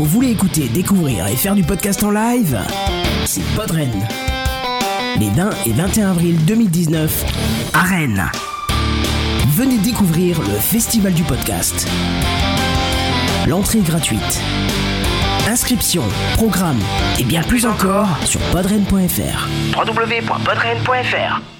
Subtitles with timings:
[0.00, 2.58] Vous voulez écouter, découvrir et faire du podcast en live
[3.26, 3.92] C'est Podren.
[5.18, 8.24] Les 20 et 21 avril 2019 à Rennes.
[9.48, 11.86] Venez découvrir le Festival du podcast.
[13.46, 14.40] L'entrée est gratuite.
[15.46, 16.80] Inscription, programme
[17.18, 19.48] et bien plus encore sur podren.fr.
[19.76, 21.59] www.podren.fr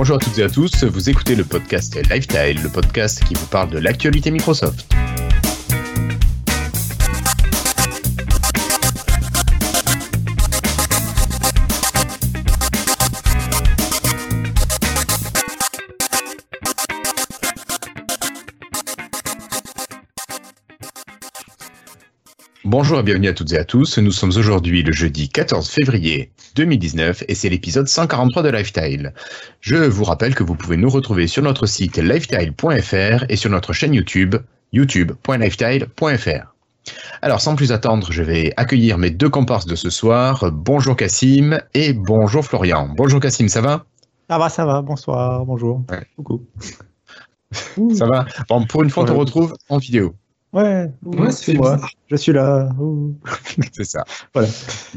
[0.00, 3.44] Bonjour à toutes et à tous, vous écoutez le podcast Lifestyle, le podcast qui vous
[3.44, 4.90] parle de l'actualité Microsoft.
[22.70, 23.98] Bonjour et bienvenue à toutes et à tous.
[23.98, 29.12] Nous sommes aujourd'hui le jeudi 14 février 2019 et c'est l'épisode 143 de Lifestyle.
[29.60, 33.72] Je vous rappelle que vous pouvez nous retrouver sur notre site lifestyle.fr et sur notre
[33.72, 34.36] chaîne YouTube
[34.72, 36.54] youtube.lifestyle.fr.
[37.22, 40.52] Alors sans plus attendre, je vais accueillir mes deux comparses de ce soir.
[40.52, 42.88] Bonjour Cassim et bonjour Florian.
[42.96, 43.84] Bonjour Cassim, ça va?
[44.28, 44.80] Ça va, ça va.
[44.80, 45.82] Bonsoir, bonjour.
[45.90, 46.06] Ouais.
[46.14, 46.46] Coucou.
[47.96, 48.26] ça va?
[48.48, 50.14] Bon, pour une fois, on te retrouve en vidéo.
[50.52, 50.90] Ouais,
[51.32, 51.76] fait moi.
[51.76, 51.90] bizarre.
[52.10, 52.68] Je suis là.
[53.72, 54.04] C'est ça.
[54.34, 54.48] Voilà.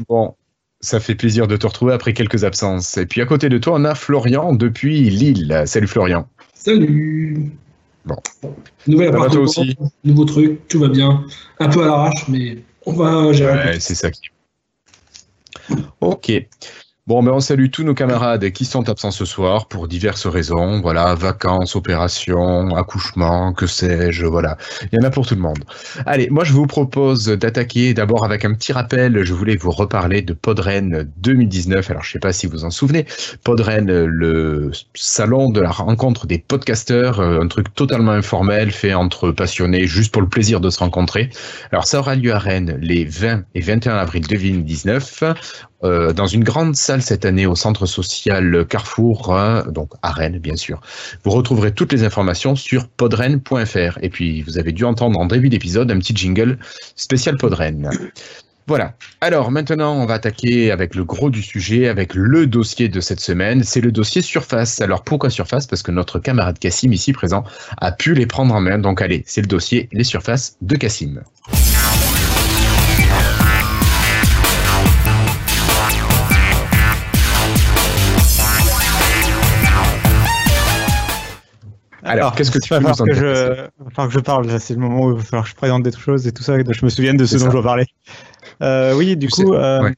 [0.08, 0.34] Bon,
[0.80, 2.96] ça fait plaisir de te retrouver après quelques absences.
[2.96, 5.62] Et puis à côté de toi, on a Florian depuis Lille.
[5.66, 6.28] Salut Florian.
[6.54, 7.52] Salut.
[8.04, 8.16] Bon.
[8.86, 11.24] Nouvel Ça va, appartement, toi aussi nouveau truc, tout va bien.
[11.58, 13.70] Un peu à l'arrache, mais on va gérer.
[13.70, 14.22] Ouais, c'est ça qui.
[16.00, 16.32] Ok.
[17.06, 20.80] Bon, ben on salue tous nos camarades qui sont absents ce soir pour diverses raisons.
[20.80, 24.56] Voilà, vacances, opérations, accouchements, que sais-je, voilà.
[24.90, 25.62] Il y en a pour tout le monde.
[26.06, 29.22] Allez, moi je vous propose d'attaquer d'abord avec un petit rappel.
[29.22, 31.90] Je voulais vous reparler de Podren 2019.
[31.90, 33.04] Alors je sais pas si vous en souvenez.
[33.44, 39.30] Podren, le salon de la rencontre des podcasteurs, euh, un truc totalement informel fait entre
[39.30, 41.28] passionnés juste pour le plaisir de se rencontrer.
[41.70, 45.22] Alors ça aura lieu à Rennes les 20 et 21 avril 2019
[45.84, 50.38] euh, dans une grande salle cette année au centre social Carrefour, hein, donc à Rennes
[50.38, 50.80] bien sûr.
[51.24, 53.98] Vous retrouverez toutes les informations sur podren.fr.
[54.02, 56.58] Et puis vous avez dû entendre en début d'épisode un petit jingle
[56.96, 57.90] spécial Podren.
[58.66, 58.94] Voilà.
[59.20, 63.20] Alors maintenant, on va attaquer avec le gros du sujet, avec le dossier de cette
[63.20, 63.62] semaine.
[63.62, 64.80] C'est le dossier Surface.
[64.80, 65.66] Alors pourquoi Surface?
[65.66, 67.44] Parce que notre camarade Cassim ici présent
[67.78, 68.78] a pu les prendre en main.
[68.78, 71.20] Donc allez, c'est le dossier Les Surfaces de Cassim.
[82.04, 83.90] Alors, qu'est-ce que tu il va peux nous falloir en que je...
[83.94, 84.60] falloir que je parle.
[84.60, 86.58] C'est le moment où il va falloir que je présente des choses et tout ça,
[86.58, 87.46] et que je me souvienne de ce dont ça.
[87.46, 87.86] je dois parler.
[88.62, 89.94] Euh, oui, du coup, euh, ouais.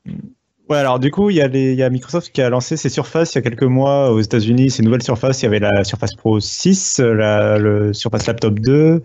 [0.69, 2.77] ouais, alors du coup, il y, a les- il y a Microsoft qui a lancé
[2.77, 4.71] ses Surface il y a quelques mois aux États-Unis.
[4.71, 9.03] Ces nouvelles Surface, il y avait la Surface Pro 6, la, le Surface Laptop 2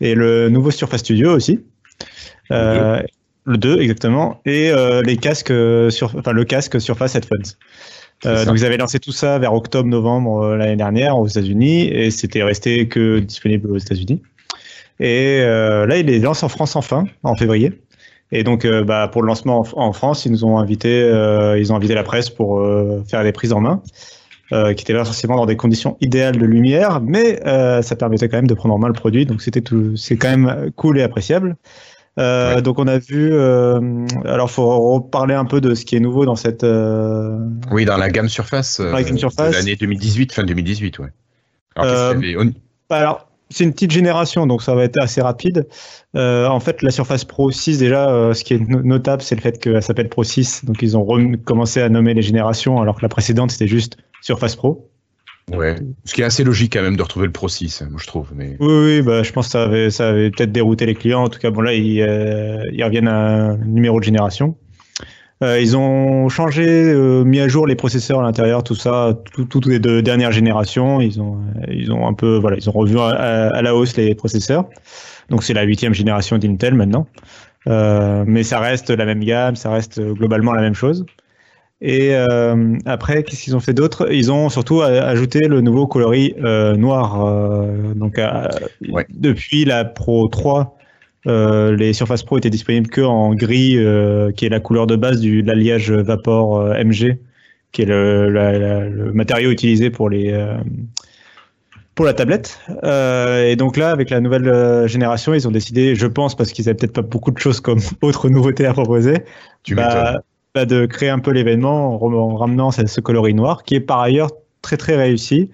[0.00, 1.60] et le nouveau Surface Studio aussi.
[2.52, 3.00] Euh,
[3.44, 4.40] le 2, exactement.
[4.44, 5.52] Et euh, les casques
[5.90, 7.54] sur, enfin, le casque Surface Headphones.
[8.26, 12.10] Euh, donc ils avaient lancé tout ça vers octobre-novembre euh, l'année dernière aux États-Unis et
[12.10, 14.22] c'était resté que disponible aux États-Unis.
[14.98, 17.80] Et euh, là, ils les lancent en France enfin, en février.
[18.32, 21.58] Et donc, euh, bah, pour le lancement en, en France, ils nous ont invité, euh,
[21.58, 23.82] ils ont invité la presse pour euh, faire des prises en main,
[24.52, 28.28] euh, qui n'étaient pas forcément dans des conditions idéales de lumière, mais euh, ça permettait
[28.28, 29.24] quand même de prendre en main le produit.
[29.24, 31.56] Donc, c'était tout, c'est quand même cool et appréciable.
[32.18, 32.62] Euh, Ouais.
[32.62, 33.30] Donc, on a vu.
[33.32, 33.80] Euh,
[34.24, 36.64] alors, faut reparler un peu de ce qui est nouveau dans cette.
[36.64, 37.38] euh,
[37.70, 39.52] Oui, dans la gamme Surface, euh, la gamme Surface.
[39.54, 41.06] l'année 2018, fin 2018, ouais.
[41.76, 42.34] Alors, Euh, avait
[42.90, 45.66] Bah Alors, c'est une petite génération, donc ça va être assez rapide.
[46.16, 49.36] Euh, en fait, la Surface Pro 6, déjà, euh, ce qui est no- notable, c'est
[49.36, 50.64] le fait qu'elle s'appelle Pro 6.
[50.64, 51.06] Donc, ils ont
[51.44, 54.89] commencé à nommer les générations, alors que la précédente, c'était juste Surface Pro.
[55.52, 55.76] Ouais.
[56.04, 58.28] Ce qui est assez logique quand même de retrouver le Pro 6, moi je trouve.
[58.34, 58.56] Mais...
[58.60, 61.22] Oui, oui, bah, je pense que ça avait, ça avait peut-être dérouté les clients.
[61.24, 64.56] En tout cas, bon, là, ils, euh, ils reviennent à un numéro de génération.
[65.42, 69.46] Euh, ils ont changé, euh, mis à jour les processeurs à l'intérieur, tout ça, tout-
[69.46, 71.00] toutes les deux dernières générations.
[71.00, 73.96] Ils ont, euh, ils ont un peu, voilà, ils ont revu à, à la hausse
[73.96, 74.66] les processeurs.
[75.30, 77.06] Donc c'est la huitième génération d'Intel maintenant.
[77.68, 81.04] Euh, mais ça reste la même gamme, ça reste euh, globalement la même chose.
[81.82, 84.12] Et euh, après, qu'est-ce qu'ils ont fait d'autre?
[84.12, 87.24] Ils ont surtout a- ajouté le nouveau coloris euh, noir.
[87.26, 88.48] euh, donc euh,
[88.90, 89.06] Ouais.
[89.08, 90.76] depuis la Pro 3,
[91.26, 94.96] euh, les Surface Pro étaient disponibles que en gris, euh, qui est la couleur de
[94.96, 97.18] base du de l'alliage Vapor euh, MG,
[97.72, 100.58] qui est le, la- la- le matériau utilisé pour les euh,
[101.94, 102.60] pour la tablette.
[102.84, 106.52] Euh, et donc là, avec la nouvelle euh, génération, ils ont décidé, je pense, parce
[106.52, 109.24] qu'ils avaient peut-être pas beaucoup de choses comme autres nouveautés à proposer,
[109.62, 110.22] Tu bah.
[110.54, 114.00] Bah, de créer un peu l'événement en, ramenant ce, ce coloris noir, qui est par
[114.00, 114.30] ailleurs
[114.62, 115.50] très très réussi.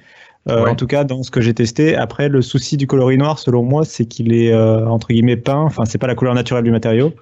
[0.49, 0.71] Euh, Ouais.
[0.71, 1.97] En tout cas, dans ce que j'ai testé.
[1.97, 5.59] Après, le souci du coloris noir, selon moi, c'est qu'il est euh, entre guillemets peint.
[5.63, 7.13] Enfin, c'est pas la couleur naturelle du matériau.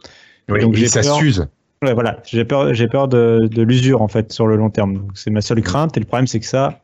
[0.50, 1.47] Oui, donc et ça peur- s'use.
[1.82, 5.09] Ouais, voilà, j'ai peur, j'ai peur de, de l'usure en fait sur le long terme.
[5.15, 5.97] C'est ma seule crainte.
[5.97, 6.81] Et le problème, c'est que ça,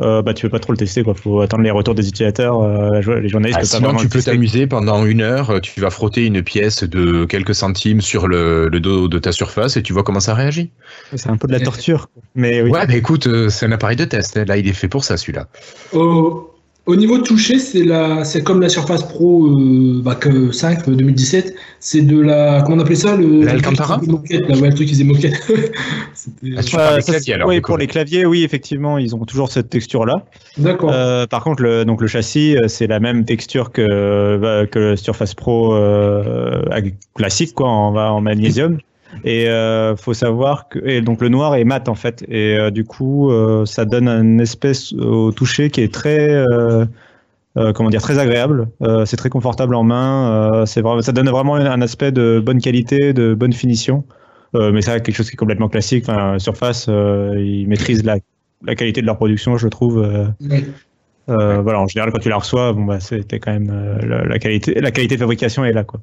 [0.00, 1.02] euh, bah, tu peux pas trop le tester.
[1.02, 1.14] Quoi.
[1.14, 2.60] Faut attendre les retours des utilisateurs.
[2.62, 5.50] euh, les journalistes Ah, peuvent pas sinon, tu le peux t'amuser pendant une heure.
[5.50, 9.32] euh, Tu vas frotter une pièce de quelques centimes sur le, le dos de ta
[9.32, 10.70] surface et tu vois comment ça réagit.
[11.14, 12.08] C'est un peu de la torture.
[12.34, 12.70] Mais oui.
[12.70, 14.36] Ouais, mais écoute, euh, c'est un appareil de test.
[14.36, 14.44] hein.
[14.46, 15.48] Là, il est fait pour ça, celui-là.
[15.92, 16.50] Au,
[16.88, 20.94] au niveau touché, c'est la, c'est comme la Surface Pro euh, bah, que 5 euh,
[20.94, 21.54] 2017.
[21.80, 24.94] C'est de la, comment on appelait ça le L'Alcantara moquette, là, ouais, le truc qui
[24.94, 25.34] faisait moquette.
[26.14, 29.52] C'était- Ah, Euh, claviers, c'est- alors, oui, pour les claviers, oui, effectivement, ils ont toujours
[29.52, 30.24] cette texture-là.
[30.56, 30.90] D'accord.
[30.92, 34.78] Euh, par contre, le, donc le châssis, euh, c'est la même texture que, euh, que
[34.78, 36.62] le Surface Pro euh,
[37.14, 38.78] classique, quoi, en, en magnésium.
[39.24, 42.70] Et euh, faut savoir que et donc le noir est mat en fait, et euh,
[42.70, 46.84] du coup, euh, ça donne une espèce au toucher qui est très euh,
[47.56, 48.68] euh, comment dire très agréable.
[48.82, 50.52] Euh, c'est très confortable en main.
[50.52, 54.04] euh, c'est vraiment, ça donne vraiment un, aspect de bonne qualité, de bonne finition.
[54.54, 56.04] Euh, mais ça, quelque chose qui est complètement classique.
[56.08, 58.16] Enfin, Surface, euh, ils maîtrisent la,
[58.64, 60.02] la qualité de leur production, je trouve.
[60.02, 60.26] euh,
[61.28, 64.24] euh, voilà, en général, quand tu la reçois, bon, bah, c'était quand même euh, la,
[64.24, 66.00] la qualité, la qualité de fabrication est là, quoi.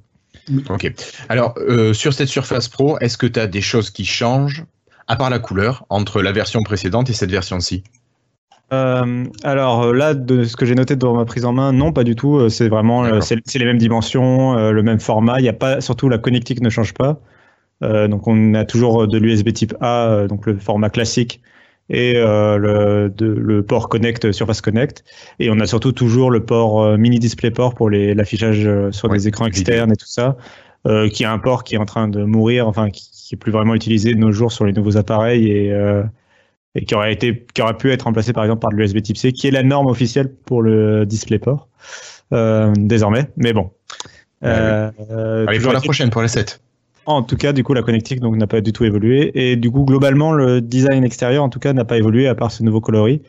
[0.69, 0.93] Ok.
[1.29, 4.65] Alors, euh, sur cette Surface Pro, est-ce que tu as des choses qui changent,
[5.07, 7.83] à part la couleur, entre la version précédente et cette version-ci?
[8.73, 11.93] Euh, alors euh, là, de ce que j'ai noté dans ma prise en main, non,
[11.93, 12.49] pas du tout.
[12.49, 15.39] C'est vraiment, c'est c'est les mêmes dimensions, le même format.
[15.39, 17.19] Il y a pas, surtout la connectique ne change pas.
[17.83, 21.41] Euh, donc on a toujours de l'USB type A, donc le format classique,
[21.89, 25.03] et euh, le, de- le port Connect, euh, Surface Connect.
[25.39, 29.27] Et on a surtout toujours le port euh, mini DisplayPort pour l'affichage sur Ouais, des
[29.27, 30.35] écrans externes et tout ça,
[30.87, 33.37] euh, qui est un port qui est en train de mourir, enfin qui, qui est
[33.37, 36.03] plus vraiment utilisé de nos jours sur les nouveaux appareils et euh,
[36.75, 39.17] et qui aurait été qui aurait pu être remplacé par exemple par de l'USB Type
[39.17, 41.69] C qui est la norme officielle pour le DisplayPort
[42.33, 43.71] euh, désormais mais bon
[44.43, 46.61] Euh, euh, Allez, pour la prochaine, pour la 7.
[47.05, 49.69] En tout cas du coup la connectique donc n'a pas du tout évolué et du
[49.71, 52.81] coup globalement le design extérieur en tout cas n'a pas évolué à part ce nouveau
[52.81, 53.21] coloris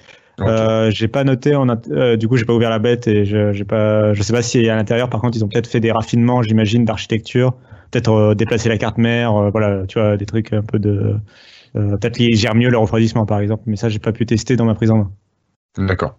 [0.50, 3.24] euh, j'ai pas noté en int- euh, du coup j'ai pas ouvert la bête et
[3.24, 5.80] je j'ai pas je sais pas si à l'intérieur par contre ils ont peut-être fait
[5.80, 7.54] des raffinements j'imagine d'architecture
[7.90, 11.16] peut-être euh, déplacer la carte mère euh, voilà tu vois des trucs un peu de
[11.76, 14.56] euh, peut-être qu'ils gèrent mieux le refroidissement par exemple mais ça j'ai pas pu tester
[14.56, 15.10] dans ma prise en main
[15.78, 16.16] D'accord.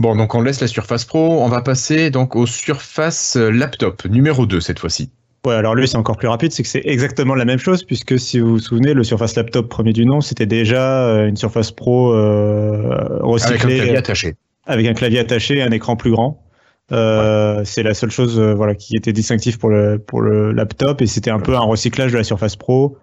[0.00, 1.40] Bon, donc on laisse la Surface Pro.
[1.40, 5.12] On va passer donc au Surface Laptop, numéro 2 cette fois-ci.
[5.48, 8.18] Ouais, alors lui, c'est encore plus rapide, c'est que c'est exactement la même chose, puisque
[8.18, 11.72] si vous vous souvenez, le Surface Laptop premier du nom, c'était déjà euh, une Surface
[11.72, 14.34] Pro euh, Avec un recyclée clavier attaché.
[14.66, 16.44] avec un clavier attaché et un écran plus grand.
[16.92, 21.00] Euh, C'est la seule chose euh, voilà, qui était distinctive pour le, pour le laptop,
[21.00, 22.98] et c'était un peu un recyclage de la Surface Pro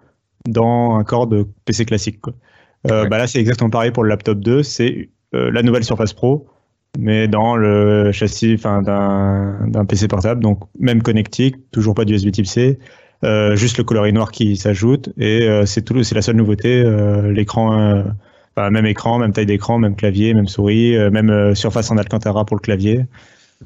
[0.46, 2.20] dans un corps de PC classique.
[2.20, 2.34] Quoi.
[2.88, 6.12] Euh, bah là, c'est exactement pareil pour le laptop 2, c'est euh, la nouvelle Surface
[6.12, 6.46] Pro,
[6.98, 12.30] mais dans le châssis enfin, d'un d'un PC portable, donc même connectique, toujours pas d'USB
[12.30, 12.78] Type C,
[13.24, 16.82] euh, juste le coloris noir qui s'ajoute, et euh, c'est tout, c'est la seule nouveauté,
[16.82, 18.02] euh, l'écran, euh,
[18.56, 21.96] enfin, même écran, même taille d'écran, même clavier, même souris, euh, même euh, surface en
[21.96, 23.04] Alcantara pour le clavier,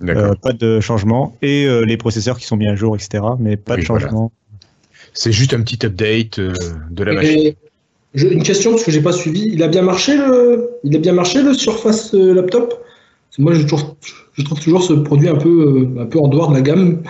[0.09, 3.57] euh, pas de changement, et euh, les processeurs qui sont mis à jour, etc., mais
[3.57, 4.07] pas Oui, de voilà.
[4.07, 4.33] changement.
[5.13, 6.55] C'est juste un petit update euh,
[6.91, 7.53] de la machine.
[8.15, 9.49] Je- une question parce que j'ai pas suivi.
[9.53, 12.75] Il a bien marché le, il a bien marché le Surface euh, Laptop?
[13.37, 13.83] Que Moi, je trouve,
[14.35, 17.03] je trouve toujours ce produit un peu, euh, un peu en dehors de la gamme.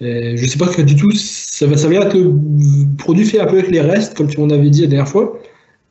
[0.00, 2.32] Et je sais pas que du tout, ça va, ça vient être le
[2.98, 5.38] produit fait un peu avec les restes, comme tu m'en avais dit la dernière fois.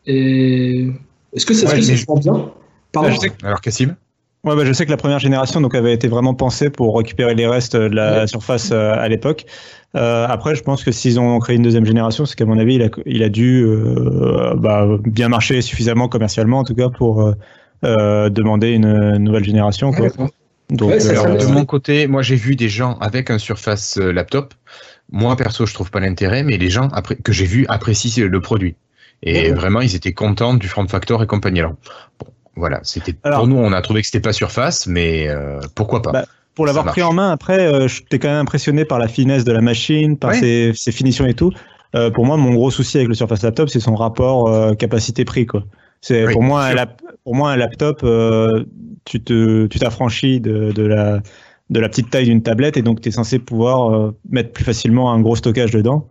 [0.06, 0.88] Et
[1.34, 2.52] est-ce que ça, Ouais, que mais- se rend bien?
[2.92, 3.10] Pardon.
[3.10, 3.96] Ah, je sais que- Alors, Cassim
[4.46, 7.34] Ouais, bah, je sais que la première génération donc avait été vraiment pensée pour récupérer
[7.34, 8.28] les restes de la Ouais.
[8.28, 9.46] surface euh, à l'époque.
[9.96, 12.76] Euh, après, je pense que s'ils ont créé une deuxième génération, c'est qu'à mon avis,
[12.76, 17.34] il a, il a dû euh, bah, bien marcher suffisamment commercialement, en tout cas, pour
[17.84, 19.92] euh, euh, demander une nouvelle génération.
[19.92, 20.08] Quoi.
[20.10, 20.30] D'accord.
[20.70, 23.38] Donc, Ouais, ça, euh, Alors, de mon côté, moi j'ai vu des gens avec un
[23.38, 24.54] Surface euh, Laptop.
[25.12, 28.42] Moi perso, je trouve pas l'intérêt, mais les gens après, que j'ai vus apprécient le
[28.42, 28.76] produit.
[29.22, 31.60] Et vraiment, ils étaient contents du form factor et compagnie.
[31.60, 31.76] Alors,
[32.20, 36.02] bon, voilà, c'était pour nous, on a trouvé que c'était pas Surface, mais euh, pourquoi
[36.02, 36.26] pas Bah,
[36.56, 39.52] pour l'avoir pris en main, après, euh, j'étais quand même impressionné par la finesse de
[39.52, 40.40] la machine, par Ouais.
[40.40, 41.52] ses, ses finitions et tout.
[41.96, 45.46] Euh, pour moi, mon gros souci avec le Surface Laptop, c'est son rapport euh, qualité-prix.
[45.46, 45.64] quoi.
[46.02, 46.86] C'est Oui, pour moi un sûr.
[47.24, 48.66] Pour moi un laptop, euh,
[49.06, 51.22] tu te tu t'affranchis de, de la
[51.70, 54.64] de la petite taille d'une tablette et donc tu es censé pouvoir euh, mettre plus
[54.64, 56.08] facilement un gros stockage dedans.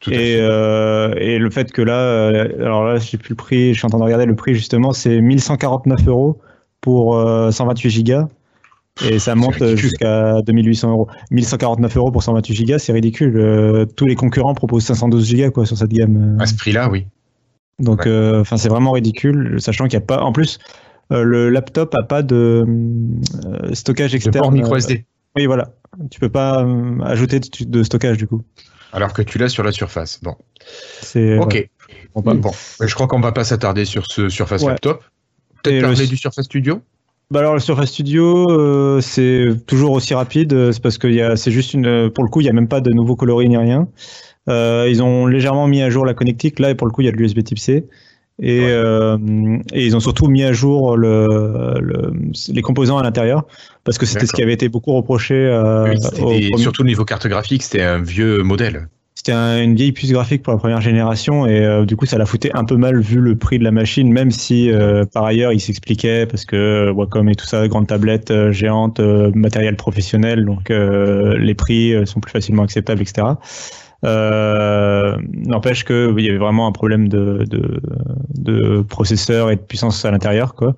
[0.00, 3.36] Tout Et, euh, et le fait que là, euh, alors là, je sais plus le
[3.36, 6.38] prix, je suis en train de regarder le prix justement, c'est 1149 euros
[6.80, 8.28] pour euh, 128 gigas.
[9.04, 11.08] Et ça monte jusqu'à 2800 euros.
[11.30, 13.36] 1149 euros pour 128 Go, c'est ridicule.
[13.36, 16.38] Euh, tous les concurrents proposent 512 Go quoi, sur cette gamme.
[16.40, 17.06] À ce prix-là, oui.
[17.78, 20.22] Donc, euh, enfin, c'est vraiment ridicule, sachant qu'il n'y a pas.
[20.22, 20.58] En plus,
[21.12, 22.64] euh, le laptop a pas de
[23.72, 24.52] stockage externe.
[24.54, 25.04] micro SD.
[25.36, 25.70] oui, voilà.
[26.10, 26.66] Tu peux pas
[27.04, 28.42] ajouter de stockage du coup.
[28.92, 30.20] Alors que tu l'as sur la Surface.
[30.22, 30.36] Bon.
[31.00, 31.38] C'est.
[31.38, 31.68] Ok.
[32.14, 32.50] Bon, bon.
[32.80, 35.04] je crois qu'on va pas s'attarder sur ce Surface laptop.
[35.62, 36.80] Peut-être parler du Surface Studio?
[37.30, 40.52] Bah alors le Surface Studio, euh, c'est toujours aussi rapide.
[40.52, 42.80] Euh, c'est parce que c'est juste une, pour le coup, il n'y a même pas
[42.80, 43.88] de nouveau coloris ni rien.
[44.48, 47.06] Euh, ils ont légèrement mis à jour la connectique là et pour le coup, il
[47.06, 47.86] y a de l'USB Type C.
[48.42, 51.80] Et, et, ils ont surtout mis à jour le,
[52.48, 53.46] les composants à l'intérieur
[53.82, 55.34] parce que c'était ce qui avait été beaucoup reproché.
[56.20, 58.88] oui, surtout au niveau carte graphique, c'était un vieux modèle
[59.26, 62.26] c'était une vieille puce graphique pour la première génération et euh, du coup ça la
[62.26, 65.52] foutait un peu mal vu le prix de la machine, même si euh, par ailleurs
[65.52, 70.68] il s'expliquait parce que euh, Wacom et tout ça, grande tablette géante, matériel professionnel, donc
[70.70, 73.26] les prix sont plus facilement acceptables, etc.
[74.06, 77.80] N'empêche qu'il y avait vraiment un problème de, de,
[78.38, 80.74] de, processeur et de puissance à l'intérieur, quoi.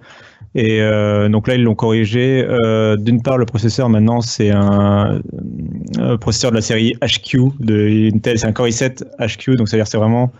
[0.54, 2.44] Et euh, donc là, ils l'ont corrigé.
[2.48, 5.20] Euh, d'une part, le processeur maintenant, c'est un,
[6.20, 8.38] processeur de la série HQ de Intel.
[8.38, 10.32] C'est un Core i7 HQ, donc c'est-à-dire c'est vraiment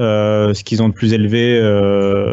[0.00, 1.60] euh, ce qu'ils ont de plus élevé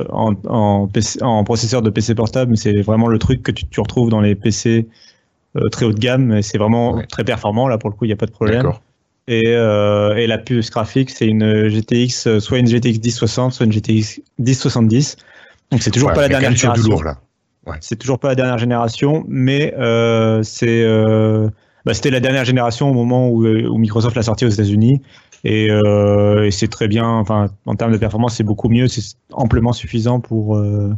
[0.10, 4.22] en, en, processeur de PC portable, mais c'est vraiment le truc que tu, retrouves dans
[4.22, 4.88] les PC
[5.72, 6.42] très haut de gamme.
[6.42, 7.68] C'est vraiment très performant.
[7.68, 8.72] Là, pour le coup, il n'y a pas de problème.
[9.28, 14.22] Et, et, la puce graphique, c'est une GTX, soit une GTX 1060, soit une GTX
[14.40, 15.18] 1070.
[15.72, 17.00] Donc c'est toujours pas la dernière génération.
[17.80, 21.48] C'est toujours pas la dernière génération, mais euh, c'est euh,
[21.86, 25.02] bah, c'était la dernière génération au moment où, où Microsoft l'a sorti aux États-Unis.
[25.44, 27.08] Et, euh, et c'est très bien.
[27.08, 28.88] Enfin, en termes de performance, c'est beaucoup mieux.
[28.88, 30.92] C'est amplement suffisant pour euh,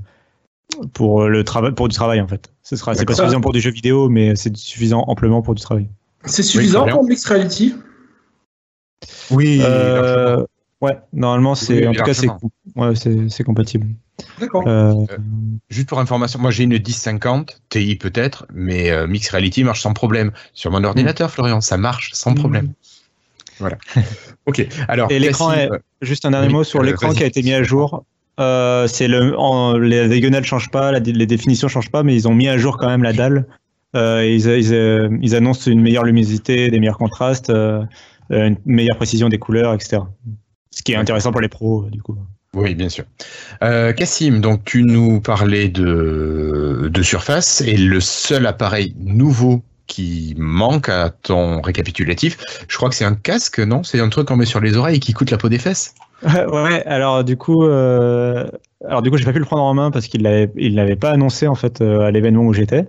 [0.94, 2.52] pour le travail, pour du travail en fait.
[2.64, 5.62] Ce sera, c'est pas suffisant pour du jeu vidéo, mais c'est suffisant amplement pour du
[5.62, 5.88] travail.
[6.26, 7.76] C'est suffisant pour Mixed Reality?
[9.32, 9.62] Oui.
[9.64, 10.46] Euh,
[10.82, 12.28] ouais, normalement c'est, en tout cas c'est,
[12.76, 12.94] ouais,
[13.30, 13.88] c'est compatible.
[14.40, 14.64] D'accord.
[14.68, 15.18] Euh, euh,
[15.70, 19.94] juste pour information, moi j'ai une 1050 Ti peut-être, mais euh, Mix Reality marche sans
[19.94, 22.36] problème sur mon ordinateur, Florian, ça marche sans mm.
[22.36, 22.74] problème.
[23.60, 23.78] Voilà.
[24.46, 24.68] ok.
[24.88, 25.12] Alors.
[25.12, 25.70] Et l'écran, est...
[26.02, 28.06] juste un dernier mot sur l'écran qui a été mis à jour.
[28.38, 32.58] c'est le, les diagonales changent pas, les définitions changent pas, mais ils ont mis à
[32.58, 33.46] jour quand même la dalle.
[33.96, 37.52] Ils, ils, ils, annoncent une meilleure luminosité, des meilleurs contrastes,
[38.30, 40.02] une meilleure précision des couleurs, etc.
[40.72, 42.18] Ce qui est intéressant pour les pros, du coup.
[42.56, 43.06] Oui, bien sûr.
[43.64, 50.34] Euh, Cassim, donc tu nous parlais de, de Surface et le seul appareil nouveau qui
[50.38, 52.38] manque à ton récapitulatif,
[52.68, 53.84] je crois que c'est un casque, non?
[53.84, 55.94] C'est un truc qu'on met sur les oreilles et qui coûte la peau des fesses
[56.24, 58.48] Ouais, alors du coup, euh,
[58.88, 60.96] alors du coup, j'ai pas pu le prendre en main parce qu'il l'avait, il l'avait
[60.96, 62.88] pas annoncé en fait euh, à l'événement où j'étais.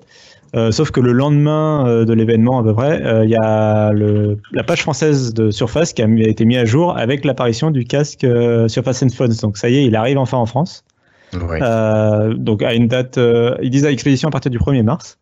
[0.54, 3.92] Euh, sauf que le lendemain euh, de l'événement à peu près, euh, il y a
[3.92, 7.84] le, la page française de Surface qui a, été mise à jour avec l'apparition du
[7.84, 8.26] casque
[8.68, 9.34] Surface Smartphones.
[9.42, 10.84] Donc ça y est, il arrive enfin en France.
[11.32, 13.18] donc à une date,
[13.62, 15.18] ils disent à l'expédition à partir du 1er mars.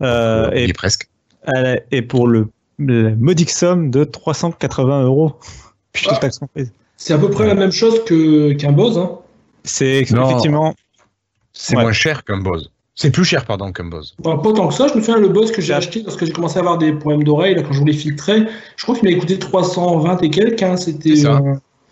[0.00, 1.08] et presque.
[1.90, 5.36] et pour le, modique somme de 380 euros.
[6.08, 6.18] Ah.
[6.96, 8.96] C'est à peu près la même chose que qu'un Bose.
[8.96, 9.18] Hein.
[9.62, 10.74] C'est effectivement.
[11.52, 12.71] C'est moins cher qu'un Bose.
[12.94, 14.14] C'est plus cher, pardon, qu'un Bose.
[14.22, 14.86] pas tant que ça.
[14.88, 17.24] Je me souviens, le Bose que j'ai acheté lorsque j'ai commencé à avoir des problèmes
[17.24, 18.44] d'oreille, quand je voulais filtrer,
[18.76, 20.62] je crois qu'il m'a coûté 320 et quelques.
[20.62, 21.14] Hein, c'était.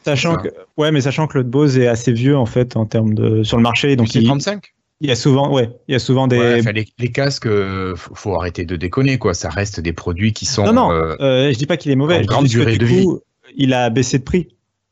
[0.05, 3.13] Sachant que, ouais, mais sachant que le Bose est assez vieux en fait en termes
[3.13, 4.73] de sur le marché, donc il, 35.
[5.03, 6.63] Il y a souvent, ouais, il y a souvent des.
[6.99, 9.35] les, casques, euh, faut, arrêter de déconner, quoi.
[9.35, 10.65] Ça reste des produits qui sont.
[10.65, 10.93] Non, non.
[10.93, 12.23] Euh, euh je dis pas qu'il est mauvais.
[12.25, 13.07] grande durée de vie.
[13.57, 14.49] Il a baissé de prix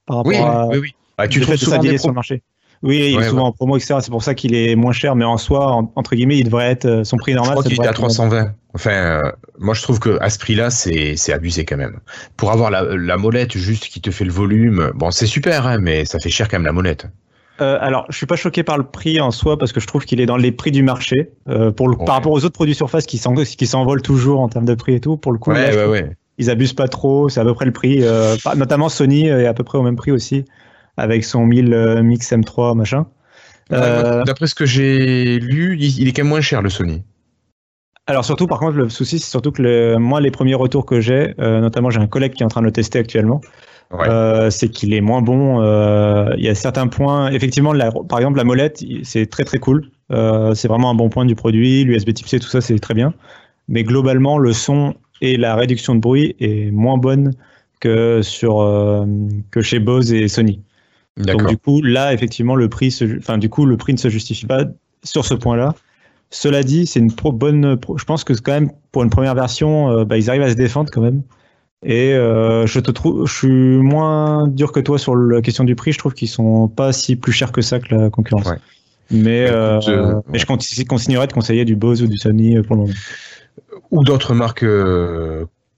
[0.06, 0.66] par rapport oui, à.
[0.68, 0.94] Oui, oui.
[1.16, 2.42] Bah, tu trouves souvent des sur le marché.
[2.82, 3.96] Oui, il est souvent en promo, etc.
[4.00, 6.84] C'est pour ça qu'il est moins cher, mais en soi, entre guillemets, il devrait être
[6.84, 7.56] euh, son prix normal.
[7.56, 8.52] Je crois qu'il est à 320.
[8.74, 11.98] Enfin, euh, moi, je trouve que à ce prix-là, c'est abusé quand même.
[12.36, 15.78] Pour avoir la, la, molette juste qui te fait le volume, bon, c'est super, hein,
[15.78, 17.06] mais ça fait cher quand même la molette.
[17.60, 20.04] Euh, alors, je suis pas choqué par le prix en soi parce que je trouve
[20.04, 22.74] qu'il est dans les prix du marché euh, pour le, par rapport aux autres produits
[22.74, 25.16] Surface qui s'envolent toujours en termes de prix et tout.
[25.16, 25.52] Pour le coup,
[26.40, 27.28] ils abusent pas trop.
[27.28, 28.04] C'est à peu près le prix.
[28.54, 30.44] Notamment Sony est à peu près au même prix aussi
[30.98, 33.06] avec son 1000 euh, Mix M3 machin.
[33.72, 37.02] Euh, d'après ce que j'ai lu, il est quand même moins cher le Sony.
[38.06, 41.00] Alors surtout, par contre, le souci, c'est surtout que le, moi, les premiers retours que
[41.00, 43.40] j'ai, euh, notamment j'ai un collègue qui est en train de le tester actuellement,
[44.50, 45.62] c'est qu'il est moins bon.
[46.34, 47.74] il y a certains points, effectivement,
[48.08, 49.90] par exemple, la molette, c'est très très cool.
[50.10, 51.84] c'est vraiment un bon point du produit.
[51.84, 53.12] L'USB Type C, tout ça, c'est très bien.
[53.68, 57.32] Mais globalement, le son et la réduction de bruit est moins bonne
[57.80, 59.06] que sur
[59.50, 60.62] que chez Bose et Sony.
[61.18, 64.08] Donc du coup, là, effectivement, le prix, se, enfin du coup, le prix ne se
[64.08, 64.64] justifie pas
[65.04, 65.74] sur ce point-là.
[66.30, 67.76] Cela dit, c'est une pro bonne.
[67.78, 70.50] pro- je pense que quand même pour une première version, euh, bah, ils arrivent à
[70.50, 71.22] se défendre quand même.
[71.84, 73.48] Et euh, je te trouve, je suis
[73.78, 75.92] moins dur que toi sur la question du prix.
[75.92, 78.46] Je trouve qu'ils sont pas si plus chers que ça que la concurrence.
[78.46, 78.56] Ouais.
[79.10, 82.76] Mais, Bah, euh, mais je continue- continuerai de conseiller du Bose ou du Sony pour
[82.76, 82.94] le moment.
[83.90, 84.66] Ou d'autres marques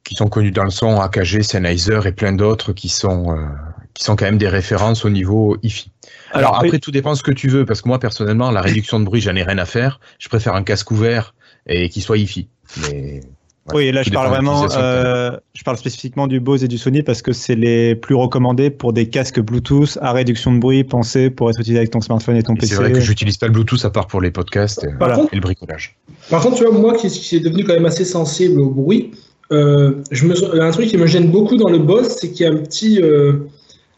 [0.03, 3.37] qui sont connues dans le son, AKG, Sennheiser et plein d'autres qui sont
[3.95, 5.91] qui sont quand même des références au niveau hi-fi.
[6.33, 9.05] Alors après, tout dépend ce que tu veux, parce que moi personnellement, la réduction de
[9.05, 10.01] bruit, j'en ai rien à faire.
[10.19, 11.35] Je préfère un casque ouvert
[11.67, 12.49] et qui soit hi-fi.
[12.83, 13.21] Mais
[13.75, 16.79] Oui, et là je parle de vraiment, euh, je parle spécifiquement du Bose et du
[16.79, 20.85] Sony parce que c'est les plus recommandés pour des casques Bluetooth à réduction de bruit
[20.85, 22.75] pensés pour être utilisés avec ton smartphone et ton Et PC.
[22.75, 25.21] C'est vrai que j'utilise pas le Bluetooth à part pour les podcasts et, Voilà.
[25.33, 25.97] Le bricolage.
[26.31, 29.11] Par contre, tu vois, moi qui, qui est devenu quand même assez sensible au bruit,
[29.53, 32.49] euh, je me, un truc qui me gêne beaucoup dans le boss, c'est qu'il y
[32.49, 33.01] a un petit.
[33.03, 33.49] euh,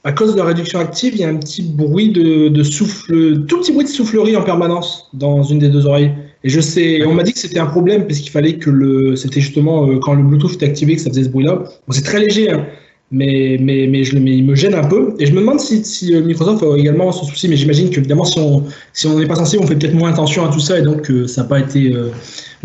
[0.04, 3.58] à cause de la réduction active, il y a un petit bruit de, souffle, tout
[3.60, 6.10] petit bruit de soufflerie en permanence dans une des deux oreilles.
[6.44, 9.14] Et je sais, on m'a dit que c'était un problème parce qu'il fallait que le,
[9.14, 11.54] c'était justement euh, quand le Bluetooth était activé que ça faisait ce bruit-là.
[11.56, 12.66] Bon, c'est très léger, hein,
[13.12, 15.14] mais, mais, mais, je, mais il me gêne un peu.
[15.20, 17.98] Et je me demande si, si euh, Microsoft a également ce souci, mais j'imagine que
[17.98, 20.58] évidemment si on si on n'est pas sensible, on fait peut-être moins attention à tout
[20.60, 21.92] ça et donc euh, ça n'a pas été.
[21.92, 22.08] euh,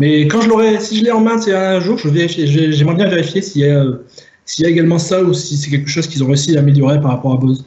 [0.00, 2.96] Mais quand je l'aurai, si je l'ai en main, c'est un jour, je j'ai- J'aimerais
[2.96, 3.84] bien vérifier s'il y a
[4.48, 7.00] s'il y a également ça ou si c'est quelque chose qu'ils ont réussi à améliorer
[7.00, 7.64] par rapport à Bose.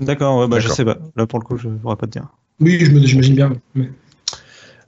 [0.00, 0.96] D'accord, ouais, bah, je sais pas.
[1.16, 2.26] Là pour le coup, je pourrais pas te dire.
[2.60, 3.52] Oui, j'imagine bien.
[3.74, 3.90] mais-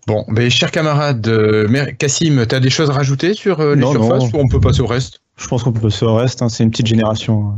[0.07, 3.75] Bon, ben, chers camarades, euh, mais- Cassim, tu as des choses à rajouter sur euh,
[3.75, 4.39] les Non, surfaces non.
[4.39, 5.21] ou on peut passer au reste?
[5.39, 6.43] Je pense qu'on peut passer au reste.
[6.43, 7.55] hein, c'est une petite génération.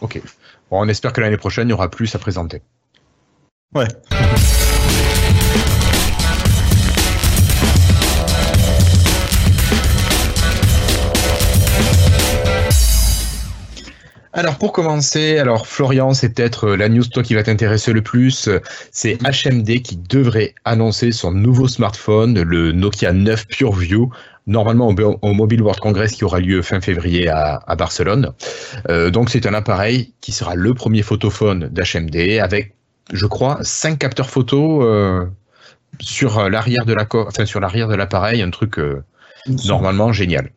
[0.00, 0.20] Ok.
[0.70, 2.62] Bon, on espère que l'année prochaine, il y aura plus à présenter.
[3.74, 3.88] Ouais.
[14.34, 18.00] Alors pour commencer, alors Florian, c'est peut-être euh, la news toi qui va t'intéresser le
[18.02, 18.48] plus.
[18.90, 24.10] C'est HMD qui devrait annoncer son nouveau smartphone, le Nokia 9 PureView,
[24.46, 28.32] normalement au, au Mobile World Congress qui aura lieu fin février à, à Barcelone.
[28.88, 32.74] Euh, donc c'est un appareil qui sera le premier photophone d'HMD avec,
[33.12, 35.26] je crois, cinq capteurs photo euh,
[36.00, 39.02] sur l'arrière de la co- enfin sur l'arrière de l'appareil, un truc euh,
[39.66, 40.50] normalement génial.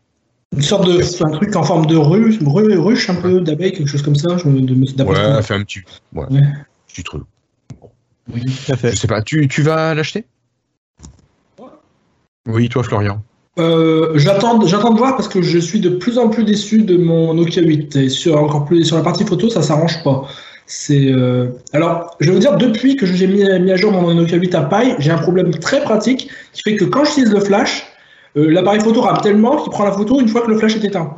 [0.54, 3.88] Une sorte de un truc en forme de ruche, ru- ruche un peu d'abeille, quelque
[3.90, 4.38] chose comme ça.
[4.38, 5.80] Je me, de, Ouais, qu'on- fait un petit,
[6.14, 6.42] ouais, Ouais.
[6.88, 7.24] petit truc.
[7.80, 8.92] Tout à fait.
[8.92, 10.26] Je sais pas, tu, tu vas l'acheter?
[12.48, 13.22] Oui, toi Florian.
[13.58, 16.98] Euh, j'attends, j'attends de voir parce que je suis de plus en plus déçu de
[16.98, 20.28] mon Nokia 8 et sur encore plus sur la partie photo, ça s'arrange pas.
[20.68, 24.38] C'est euh, alors, je veux dire, depuis que j'ai mis, mis à jour mon Nokia
[24.38, 27.86] 8 à paille, j'ai un problème très pratique qui fait que quand j'utilise le flash,
[28.38, 30.84] euh, l'appareil photo rame tellement qu'il prend la photo une fois que le flash est
[30.86, 31.17] éteint.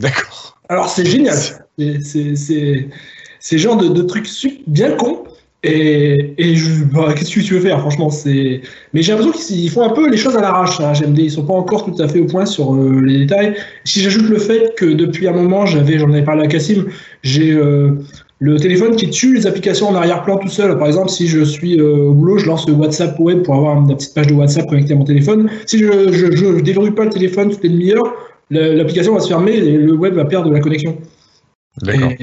[0.00, 0.58] D'accord.
[0.68, 1.36] Alors c'est génial.
[1.78, 5.24] C'est- genre de, de truc su- bien con.
[5.64, 6.54] Et, et
[6.92, 8.60] bah, qu'est-ce que tu veux faire, franchement, c'est.
[8.94, 11.18] Mais j'ai l'impression qu'ils ils font un peu les choses à l'arrache, hein, GMD.
[11.18, 13.56] Ils sont pas encore tout à fait au point sur euh, les détails.
[13.84, 16.86] Si j'ajoute le fait que depuis un moment, j'avais, j'en avais parlé à Cassim,
[17.24, 17.96] j'ai euh,
[18.40, 20.78] le téléphone qui tue les applications en arrière-plan tout seul.
[20.78, 23.96] Par exemple, si je suis euh, au boulot, je lance WhatsApp web pour avoir une
[23.96, 25.50] petite page de WhatsApp connectée à mon téléphone.
[25.66, 28.14] Si je, je, je, déverrouille pas le téléphone toutes les demi-heures,
[28.50, 30.96] la- l'application va se fermer et le web va perdre la connexion.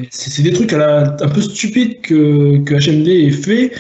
[0.10, 3.72] C'est des trucs à la- un peu stupides que, que HMD ait fait,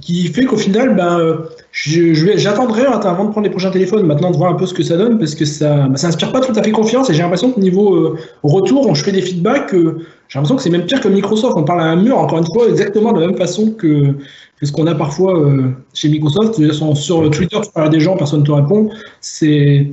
[0.00, 1.38] qui fait qu'au final, ben,
[1.72, 4.96] j'attendrai avant de prendre les prochains téléphones, maintenant de voir un peu ce que ça
[4.96, 7.52] donne, parce que ça, ben, ça inspire pas tout à fait confiance, et j'ai l'impression
[7.52, 9.98] que niveau euh, retour, quand je fais des feedbacks, euh,
[10.30, 12.46] j'ai l'impression que c'est même pire que Microsoft, on parle à un mur, encore une
[12.46, 14.12] fois, exactement de la même façon que,
[14.58, 16.54] que ce qu'on a parfois euh, chez Microsoft.
[16.94, 18.90] Sur, Twitter, tu parles à des gens, personne ne te répond.
[19.20, 19.88] C'est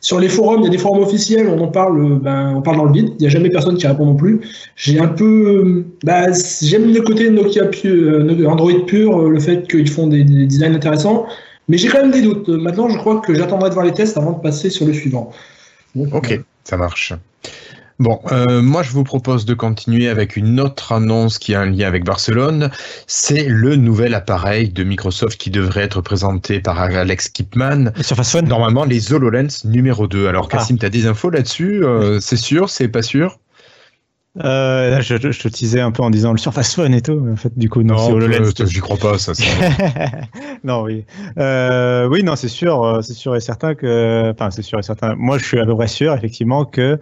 [0.00, 2.62] sur les forums, il y a des forums officiels, on en parle, euh, ben, on
[2.62, 3.10] parle dans le vide.
[3.18, 4.40] Il n'y a jamais personne qui répond non plus.
[4.76, 9.90] J'ai un peu, euh, c- j'aime le côté Nokia pur, Android pur, le fait qu'ils
[9.90, 11.26] font des, des designs intéressants,
[11.68, 12.48] mais j'ai quand même des doutes.
[12.48, 15.30] Maintenant, je crois que j'attendrai de voir les tests avant de passer sur le suivant.
[15.94, 17.12] Donc, Ok, ça marche.
[17.98, 21.66] Bon, euh, moi je vous propose de continuer avec une autre annonce qui a un
[21.66, 22.70] lien avec Barcelone.
[23.06, 27.92] C'est le nouvel appareil de Microsoft qui devrait être présenté par Alex Kipman.
[28.00, 28.48] Surface Phone?
[28.48, 30.26] Normalement, les HoloLens numéro 2.
[30.26, 31.84] Alors, Cassim, tu as des infos là-dessus?
[31.84, 33.38] Euh, C'est sûr C'est pas sûr?
[34.42, 37.02] Euh, là, je, je, je te teasais un peu en disant le Surface Phone et
[37.02, 38.50] tout, mais en fait, du coup, non, c'est HoloLens.
[38.60, 39.32] euh, j'y crois pas, ça.
[40.64, 41.04] non, oui.
[41.38, 44.82] Euh, oui, non, c'est sûr, euh, c'est sûr et certain que, enfin, c'est sûr et
[44.82, 45.14] certain.
[45.16, 46.98] Moi, je suis à peu près sûr, effectivement, que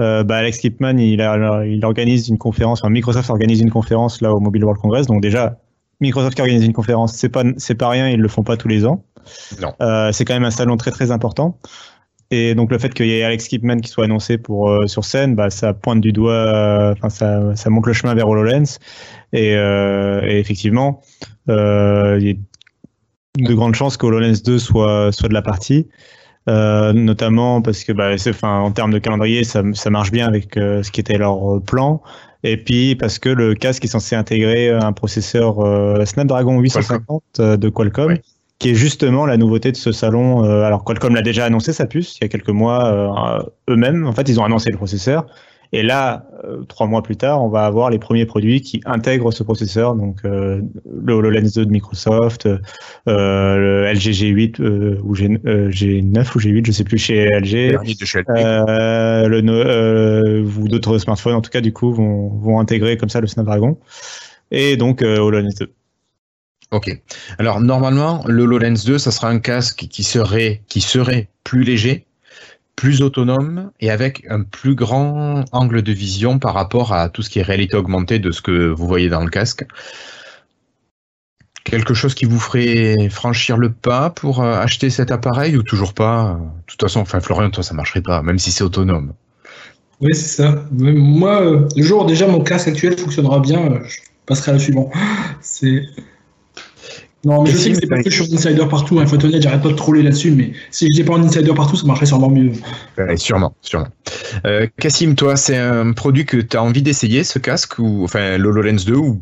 [0.00, 4.20] euh, bah, Alex Kipman, il, a, il organise une conférence, enfin, Microsoft organise une conférence
[4.20, 5.06] là au Mobile World Congress.
[5.06, 5.58] Donc déjà,
[6.00, 8.68] Microsoft qui organise une conférence, c'est pas, c'est pas rien, ils le font pas tous
[8.68, 9.04] les ans.
[9.60, 9.72] Non.
[9.80, 11.58] Euh, c'est quand même un salon très très important.
[12.30, 15.04] Et donc le fait qu'il y ait Alex Kipman qui soit annoncé pour euh, sur
[15.04, 18.78] scène, bah, ça pointe du doigt, euh, enfin ça, ça montre le chemin vers HoloLens.
[19.32, 21.00] Et, euh, et effectivement,
[21.48, 22.38] euh, il-
[23.36, 25.88] de grandes chances que HoloLens 2 soit, soit de la partie.
[26.48, 28.10] Euh, notamment parce que bah,
[28.42, 32.00] en termes de calendrier, ça, ça marche bien avec ce qui était leur plan.
[32.42, 35.56] Et puis parce que le casque est censé intégrer un processeur
[36.06, 38.18] Snapdragon 850 de Qualcomm,
[38.58, 40.42] qui est justement la nouveauté de ce salon.
[40.42, 44.06] alors Qualcomm l'a déjà annoncé sa puce il y a quelques mois eux-mêmes.
[44.06, 45.26] En fait, ils ont annoncé le processeur.
[45.74, 49.32] Et là, euh, trois mois plus tard, on va avoir les premiers produits qui intègrent
[49.32, 50.60] ce processeur, donc euh,
[51.02, 52.60] le HoloLens 2 de Microsoft, euh,
[53.56, 57.76] le LG G8 ou G, 9 ou G8, je sais plus chez LG,
[59.26, 63.26] le, ou d'autres smartphones en tout cas du coup vont, vont intégrer comme ça le
[63.26, 63.76] Snapdragon
[64.52, 65.72] et donc HoloLens 2.
[66.74, 66.90] Ok.
[67.38, 72.04] Alors normalement, le HoloLens 2, ça sera un casque qui serait qui serait plus léger
[72.74, 77.30] plus autonome et avec un plus grand angle de vision par rapport à tout ce
[77.30, 79.64] qui est réalité augmentée de ce que vous voyez dans le casque.
[81.62, 85.94] Quelque chose qui vous ferait franchir le pas pour euh, acheter cet appareil ou toujours
[85.94, 86.40] pas?
[86.40, 89.14] De toute façon, enfin Florian, toi ça marcherait pas, même si c'est autonome.
[90.00, 90.66] Oui, c'est ça.
[90.72, 94.54] Moi, euh, le jour où déjà mon casque actuel fonctionnera bien, euh, je passerai à
[94.54, 94.92] la suivante.
[95.40, 95.84] C'est
[97.24, 99.00] non, mais je sais que c'est pas que je suis insider partout.
[99.00, 101.22] Il faut être honnête, j'arrête pas de troller là-dessus, mais si je n'étais pas en
[101.22, 102.52] insider partout, ça marcherait sûrement mieux.
[103.16, 103.88] sûrement, sûrement.
[104.46, 108.36] Euh, Cassim, toi, c'est un produit que tu as envie d'essayer, ce casque, ou enfin
[108.36, 109.20] l'HoloLens 2 ou?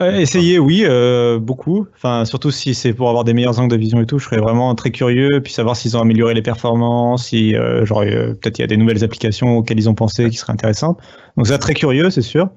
[0.00, 1.86] Euh, Essayer, oui, euh, beaucoup.
[1.94, 4.38] Enfin, surtout si c'est pour avoir des meilleurs angles de vision et tout, je serais
[4.38, 8.64] vraiment très curieux, puis savoir s'ils ont amélioré les performances, si genre peut-être il y
[8.64, 10.98] a des nouvelles applications auxquelles ils ont pensé qui seraient intéressantes.
[11.36, 12.48] Donc ça, très curieux, c'est sûr.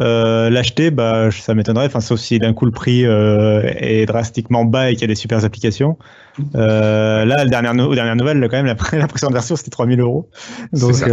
[0.00, 4.64] Euh, L'acheter, bah, ça m'étonnerait, enfin, sauf si d'un coup le prix euh, est drastiquement
[4.64, 5.98] bas et qu'il y a des super applications.
[6.54, 10.28] Euh, là, la dernière, dernière nouvelle, quand même, la, la précédente version, c'était 3000 euros.
[10.72, 11.04] Donc,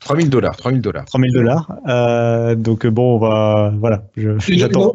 [0.00, 1.04] 3000 dollars, 3000 dollars.
[1.06, 2.56] 3000 dollars.
[2.56, 4.02] donc, bon, on va, voilà,
[4.38, 4.92] j'attends.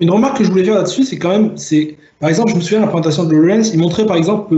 [0.00, 2.60] Une remarque que je voulais faire là-dessus, c'est quand même, c'est, par exemple, je me
[2.60, 4.54] souviens de la présentation de Lawrence, il montrait par exemple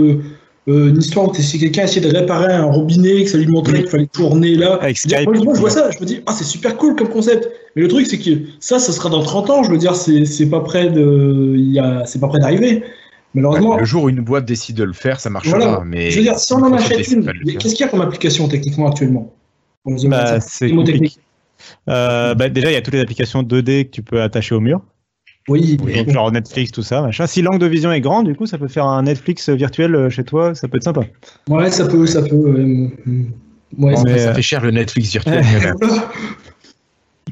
[0.68, 3.81] euh, une histoire où si quelqu'un essayait de réparer un robinet, que ça lui montrait
[3.81, 4.75] qu'il fallait tourner là.
[4.83, 5.27] Avec Skype.
[5.27, 7.51] Moi, je vois ça, je me dis, ah, c'est super cool comme concept.
[7.75, 9.62] Mais le truc, c'est que ça, ça sera dans 30 ans.
[9.62, 12.83] Je veux dire, c'est pas près d'arriver.
[13.35, 13.77] Malheureusement.
[13.77, 15.57] le jour où une boîte décide de le faire, ça marchera.
[15.57, 15.83] Voilà.
[15.87, 17.25] Mais je veux dire, si on en achète une,
[17.59, 19.33] qu'est-ce qu'il y a comme application techniquement actuellement
[19.87, 20.70] bah, c'est
[21.88, 24.61] euh, bah, déjà, il y a toutes les applications 2D que tu peux attacher au
[24.61, 24.83] mur.
[25.48, 27.26] Oui, genre Netflix, tout ça, machin.
[27.26, 30.11] Si l'angle de vision est grand, du coup, ça peut faire un Netflix virtuel euh,
[30.11, 31.03] chez toi, ça peut être sympa.
[31.48, 32.88] Ouais, ça peut, ça peut.
[33.79, 35.44] Ouais, ça euh, fait cher le Netflix virtuel.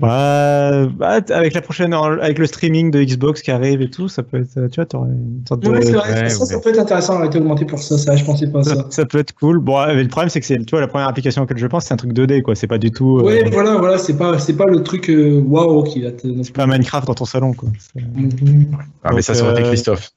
[0.00, 4.22] Bah, bah, avec la prochaine, avec le streaming de Xbox qui arrive et tout, ça
[4.22, 5.68] peut être, tu vois, une sorte de.
[5.68, 8.60] Ouais, vrai, ça, ça, peut être intéressant, été augmenté pour ça, ça, je pensais pas
[8.60, 8.86] à ça.
[8.90, 9.58] Ça, peut être cool.
[9.58, 11.66] Bon, mais le problème, c'est que c'est, tu vois, la première application à laquelle je
[11.66, 12.54] pense, c'est un truc 2D, quoi.
[12.54, 13.18] C'est pas du tout.
[13.18, 16.28] Euh, ouais, voilà, voilà, c'est pas, c'est pas le truc euh, waouh qui va te.
[16.42, 17.68] C'est pas Minecraft dans ton salon, quoi.
[17.96, 18.66] Mm-hmm.
[19.04, 20.10] Ah, mais ça, ça aurait été Christophe.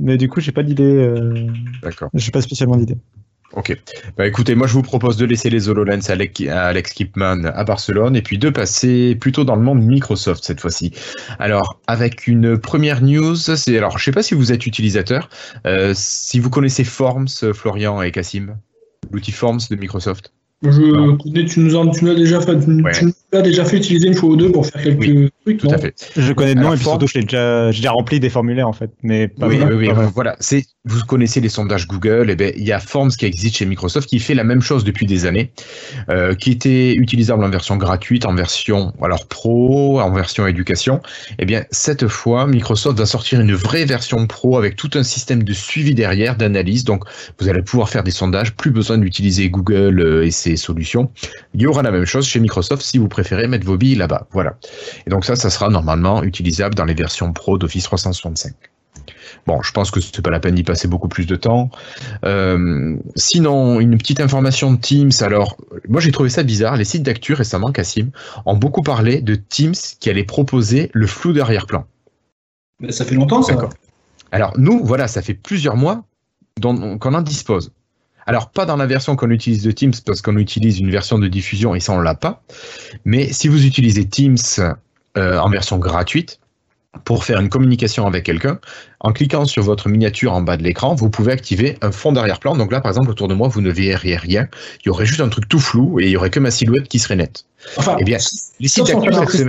[0.00, 1.10] Mais du coup, j'ai pas d'idée.
[1.82, 2.08] D'accord.
[2.14, 2.96] J'ai pas spécialement d'idée.
[3.56, 3.76] Ok.
[4.16, 8.16] Bah écoutez, moi je vous propose de laisser les HoloLens à Alex Kipman à Barcelone
[8.16, 10.92] et puis de passer plutôt dans le monde Microsoft cette fois-ci.
[11.38, 15.28] Alors avec une première news, c'est alors je sais pas si vous êtes utilisateur,
[15.66, 18.56] euh, si vous connaissez Forms, Florian et Cassim,
[19.12, 20.33] l'outil Forms de Microsoft.
[20.64, 24.30] Je connais, tu nous, as déjà fait, tu, nous as déjà fait utiliser une fois
[24.30, 25.58] ou deux pour faire quelques trucs.
[25.58, 25.94] Tout à fait.
[26.16, 28.90] Je connais le nom et puis surtout, j'ai déjà, déjà, rempli des formulaires en fait.
[29.02, 30.36] Mais pas oui, oui, oui, voilà.
[30.40, 33.56] C'est, vous connaissez les sondages Google, et eh ben il y a Forms qui existe
[33.56, 35.52] chez Microsoft qui fait la même chose depuis des années,
[36.08, 41.00] euh, qui était utilisable en version gratuite, en version alors pro, en version éducation.
[41.30, 45.02] Et eh bien cette fois, Microsoft va sortir une vraie version pro avec tout un
[45.02, 46.84] système de suivi derrière, d'analyse.
[46.84, 47.04] Donc
[47.38, 51.10] vous allez pouvoir faire des sondages, plus besoin d'utiliser Google euh, et ses solutions.
[51.54, 54.26] Il y aura la même chose chez Microsoft si vous préférez mettre vos billes là-bas.
[54.32, 54.56] Voilà.
[55.06, 58.54] Et donc ça, ça sera normalement utilisable dans les versions pro d'Office 365.
[59.46, 61.70] Bon, je pense que c'est pas la peine d'y passer beaucoup plus de temps.
[62.24, 65.10] Euh, sinon, une petite information de Teams.
[65.20, 65.56] Alors,
[65.88, 66.76] moi j'ai trouvé ça bizarre.
[66.76, 68.10] Les sites d'actu récemment, Cassim,
[68.46, 71.84] ont beaucoup parlé de Teams qui allait proposer le flou d'arrière-plan.
[72.88, 73.56] Ça fait longtemps, ça.
[74.32, 76.04] Alors nous, voilà, ça fait plusieurs mois
[76.62, 77.72] qu'on en dispose.
[78.26, 81.28] Alors, pas dans la version qu'on utilise de Teams parce qu'on utilise une version de
[81.28, 82.42] diffusion et ça, on l'a pas.
[83.04, 84.36] Mais si vous utilisez Teams
[85.16, 86.40] euh, en version gratuite,
[87.04, 88.58] pour faire une communication avec quelqu'un,
[89.00, 92.56] en cliquant sur votre miniature en bas de l'écran, vous pouvez activer un fond d'arrière-plan.
[92.56, 94.48] Donc là, par exemple, autour de moi, vous ne verriez rien.
[94.80, 96.88] Il y aurait juste un truc tout flou et il y aurait que ma silhouette
[96.88, 97.46] qui serait nette.
[97.76, 98.18] Enfin, eh bien,
[98.60, 99.44] les sites d'actu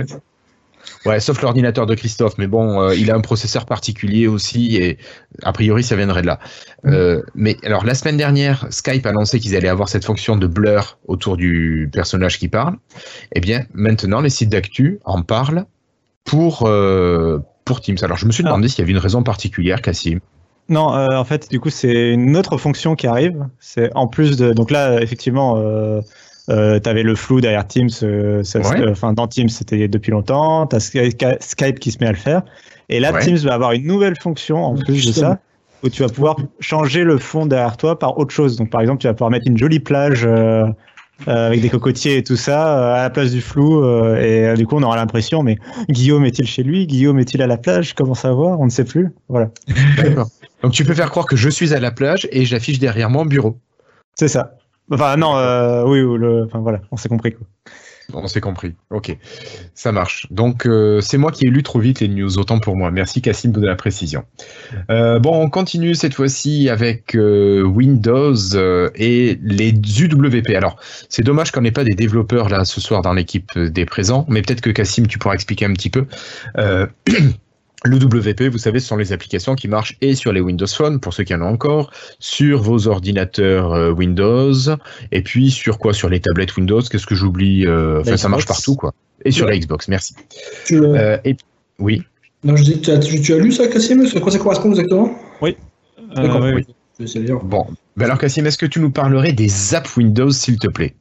[1.06, 4.98] Ouais, sauf l'ordinateur de Christophe, mais bon, euh, il a un processeur particulier aussi, et
[5.42, 6.38] a priori, ça viendrait de là.
[6.84, 6.92] Mm.
[6.92, 10.46] Euh, mais alors, la semaine dernière, Skype a annoncé qu'ils allaient avoir cette fonction de
[10.46, 12.76] blur autour du personnage qui parle.
[13.34, 15.64] Eh bien, maintenant, les sites d'actu en parlent
[16.24, 17.98] pour, euh, pour Teams.
[18.02, 18.48] Alors je me suis Ah.
[18.48, 20.18] demandé s'il y avait une raison particulière, Cassim.
[20.68, 23.46] Non, euh, en fait, du coup, c'est une autre fonction qui arrive.
[23.60, 24.52] C'est en plus de.
[24.52, 26.00] Donc là, effectivement, euh,
[26.50, 27.90] euh, tu avais le flou derrière Teams.
[28.02, 28.80] euh, ça, Ouais.
[28.80, 30.66] euh, Enfin, dans Teams, c'était depuis longtemps.
[30.66, 32.42] Tu as Skype qui se met à le faire.
[32.88, 33.20] Et là, Ouais.
[33.20, 35.40] Teams va avoir une nouvelle fonction en plus de ça,
[35.82, 38.56] où tu vas pouvoir changer le fond derrière toi par autre chose.
[38.56, 40.24] Donc, par exemple, tu vas pouvoir mettre une jolie plage.
[40.24, 40.66] euh,
[41.28, 44.48] euh, avec des cocotiers et tout ça, euh, à la place du flou, euh, et
[44.48, 45.56] euh, du coup on aura l'impression, mais
[45.88, 46.86] Guillaume est-il chez lui?
[46.86, 47.94] Guillaume est-il à la plage?
[47.94, 49.08] Comment savoir On ne sait plus.
[49.30, 49.48] Voilà.
[49.96, 50.28] D'accord.
[50.62, 53.24] Donc tu peux faire croire que je suis à la plage et j'affiche derrière mon
[53.24, 53.56] bureau.
[54.14, 54.55] C'est ça.
[54.90, 56.02] Enfin, non, euh, oui,
[56.54, 57.34] voilà, on s'est compris.
[58.12, 58.72] On s'est compris.
[58.90, 59.16] Ok,
[59.74, 60.28] ça marche.
[60.30, 62.92] Donc euh, c'est moi qui ai lu trop vite les news, autant pour moi.
[62.92, 64.22] Merci Cassim de la précision.
[64.90, 68.36] Euh, bon, on continue cette fois-ci avec Windows
[68.94, 70.50] et les UWP.
[70.50, 70.76] Alors
[71.08, 74.40] c'est dommage qu'on n'ait pas des développeurs là ce soir dans l'équipe des présents, mais
[74.40, 76.06] peut-être que Cassim tu pourras expliquer un petit peu.
[77.84, 80.98] Le WP, vous savez, ce sont les applications qui marchent et sur les Windows Phone,
[80.98, 84.52] pour ceux qui en ont encore, sur vos ordinateurs euh, Windows,
[85.12, 85.92] et puis sur quoi?
[85.92, 88.92] Sur les tablettes Windows, qu'est-ce que j'oublie euh, Enfin, ça marche partout, quoi.
[89.24, 89.52] Et sur Ouais.
[89.52, 90.14] la Xbox, merci.
[90.64, 91.36] Tu, Euh, et
[91.78, 92.02] oui,
[92.44, 94.04] non, je dis, tu, as, tu, tu as lu ça, Cassim?
[94.14, 95.10] À quoi ça correspond exactement?
[96.14, 96.74] D'accord, Euh, oui, oui.
[96.98, 97.40] Je vais essayer de lire.
[97.44, 97.66] bon.
[97.96, 100.94] Ben alors, Cassim, est-ce que tu nous parlerais des apps Windows, s'il te plaît?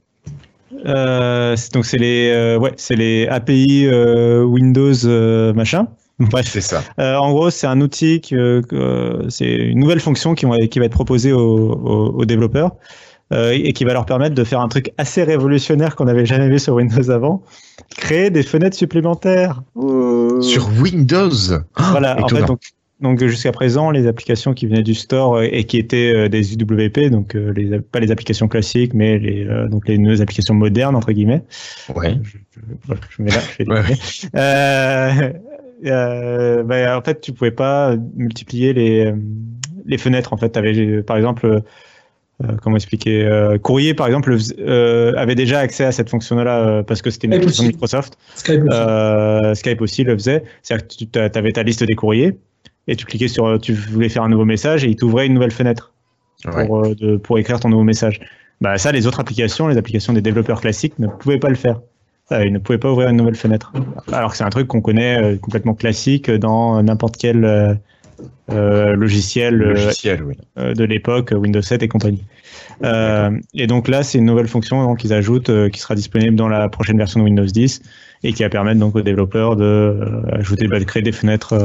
[0.85, 5.87] Euh, c'est- donc c'est les, euh, ouais, c'est les API euh, Windows euh, machin.
[6.19, 6.81] Bref, C'est ça.
[6.99, 10.65] Euh, en gros, c'est un outil, que, que- euh, c'est une nouvelle fonction qui, va-
[10.67, 11.39] qui va être proposée aux,
[11.73, 12.71] aux- aux développeurs
[13.33, 16.47] euh, et qui va leur permettre de faire un truc assez révolutionnaire qu'on n'avait jamais
[16.47, 17.43] vu sur Windows avant,
[17.97, 19.61] créer des fenêtres supplémentaires.
[20.41, 21.31] Sur Windows
[21.75, 22.41] Ah, Voilà, en étonnant.
[22.41, 22.61] fait, donc,
[23.01, 26.53] donc jusqu'à présent, les applications qui venaient du store euh, et qui étaient euh, des
[26.53, 30.53] UWP, donc euh, les, pas les applications classiques, mais les, euh, donc les nouvelles applications
[30.53, 31.41] modernes, entre guillemets.
[31.93, 32.17] Ouais.
[32.23, 33.81] Je, je- voilà, je mets là, je fais des Ouais.
[34.35, 35.33] Euh,
[35.85, 39.15] euh, bah, en fait, tu pouvais pas multiplier les, euh,
[39.85, 40.33] les fenêtres.
[40.33, 45.59] En fait, T'avais, par exemple, euh, comment expliquer euh, Courrier, par exemple, euh, avait déjà
[45.59, 47.63] accès à cette fonction-là euh, parce que c'était une application.
[47.65, 48.17] Microsoft.
[48.35, 48.69] Skype aussi.
[48.79, 50.43] Euh, Skype aussi le faisait.
[50.63, 52.37] C'est-à-dire que tu avais ta liste des courriers
[52.87, 55.51] et tu cliquais sur, tu voulais faire un nouveau message et il t'ouvrait une nouvelle
[55.51, 55.91] fenêtre
[56.45, 56.67] Ouais.
[56.67, 58.19] pour, euh, de- pour écrire ton nouveau message.
[58.61, 61.79] Bah, ça, les autres applications, les applications des développeurs classiques ne pouvaient pas le faire.
[62.31, 63.71] Euh, ils ne pouvaient pas ouvrir une nouvelle fenêtre.
[64.11, 69.55] Alors que c'est un truc qu'on connaît euh, complètement classique dans n'importe quel euh, logiciel,
[69.55, 70.35] Logiciel, oui.
[70.57, 72.23] de l'époque, Windows 7 et compagnie.
[72.83, 76.47] Euh, et donc là, c'est une nouvelle fonction qu'ils ajoutent euh, qui sera disponible dans
[76.47, 77.81] la prochaine version de Windows 10
[78.23, 81.55] et qui va permettre donc aux développeurs de euh, ajouter, bah, de créer des fenêtres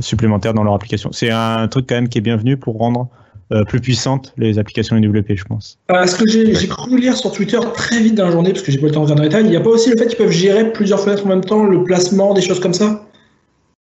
[0.00, 1.12] supplémentaires dans leur application.
[1.12, 3.08] C'est un truc quand même qui est bienvenu pour rendre
[3.52, 5.78] euh, plus puissantes les applications UWP, je pense.
[5.90, 8.62] Euh, ce que j'ai j'ai cru lire sur Twitter très vite dans la journée, parce
[8.62, 9.90] que j'ai pas le temps de regarder dans les détails, il n'y a pas aussi
[9.90, 12.74] le fait qu'ils peuvent gérer plusieurs fenêtres en même temps, le placement, des choses comme
[12.74, 13.04] ça?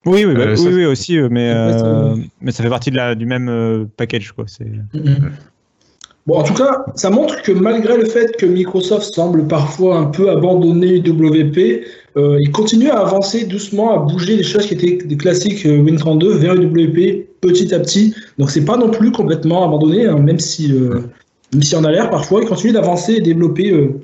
[0.06, 2.90] Oui, oui, bah, Euh, oui, ça- oui, aussi, euh, mais, euh, mais ça fait partie
[2.90, 4.32] de la, du même euh, package.
[4.32, 4.44] Quoi.
[4.46, 4.66] C'est...
[6.26, 10.04] Bon, en tout cas, ça montre que malgré le fait que Microsoft semble parfois un
[10.06, 11.84] peu abandonner WP,
[12.18, 15.82] euh, il continue à avancer doucement, à bouger des choses qui étaient des classiques euh,
[15.82, 18.14] Win32 vers WP petit à petit.
[18.38, 21.02] Donc c'est pas non plus complètement abandonné, hein, même si euh,
[21.52, 24.00] même si on a l'air parfois, il continue d'avancer et développer euh,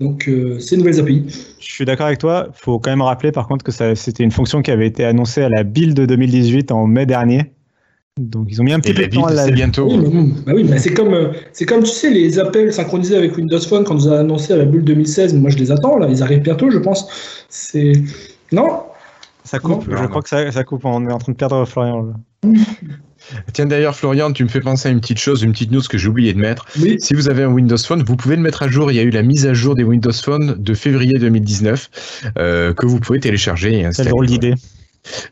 [0.00, 1.24] donc euh, ces nouvelles API.
[1.60, 2.48] Je suis d'accord avec toi.
[2.48, 5.42] Il faut quand même rappeler par contre que c'était une fonction qui avait été annoncée
[5.42, 7.52] à la build 2018 en mai dernier.
[8.18, 9.44] Donc ils ont mis un petit Et peu la de temps à build, la...
[9.46, 9.88] c'est bientôt.
[9.88, 13.16] Oui, mais, bah oui, mais c'est comme, euh, c'est comme, tu sais, les appels synchronisés
[13.16, 15.34] avec Windows Phone quand on nous a annoncé à la bulle 2016.
[15.34, 16.06] Moi, je les attends, là.
[16.10, 17.06] Ils arrivent bientôt, je pense.
[17.48, 17.92] C'est.
[18.52, 18.82] Non?
[19.44, 19.86] Ça coupe.
[19.88, 20.08] Non, je non.
[20.08, 20.84] crois que ça, ça coupe.
[20.84, 22.02] On est en train de perdre Florian.
[22.02, 22.50] là.
[23.52, 25.98] Tiens, d'ailleurs, Florian, tu me fais penser à une petite chose, une petite news que
[25.98, 26.66] j'ai oublié de mettre.
[26.80, 26.96] Oui.
[27.00, 28.90] Si vous avez un Windows Phone, vous pouvez le mettre à jour.
[28.90, 31.90] Il y a eu la mise à jour des Windows Phone de février 2019
[32.38, 34.10] euh, que vous pouvez télécharger et Quelle installer.
[34.10, 34.54] drôle d'idée.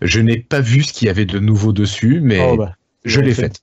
[0.03, 2.73] Je n'ai pas vu ce qu'il y avait de nouveau dessus, mais Oh, bah,
[3.05, 3.47] je l'ai fait.
[3.47, 3.61] être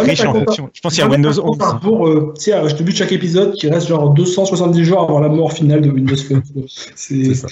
[0.00, 0.44] riche en compris.
[0.46, 0.70] fonctions.
[0.72, 1.58] Je pense qu'il y a Windows un 11.
[1.58, 5.00] compte Pour, euh, tu sais, je te bute chaque épisode qui reste genre 270 jours
[5.02, 6.42] avant la mort finale de Windows Phone.
[6.68, 7.34] C'est C'est.
[7.34, 7.48] ça.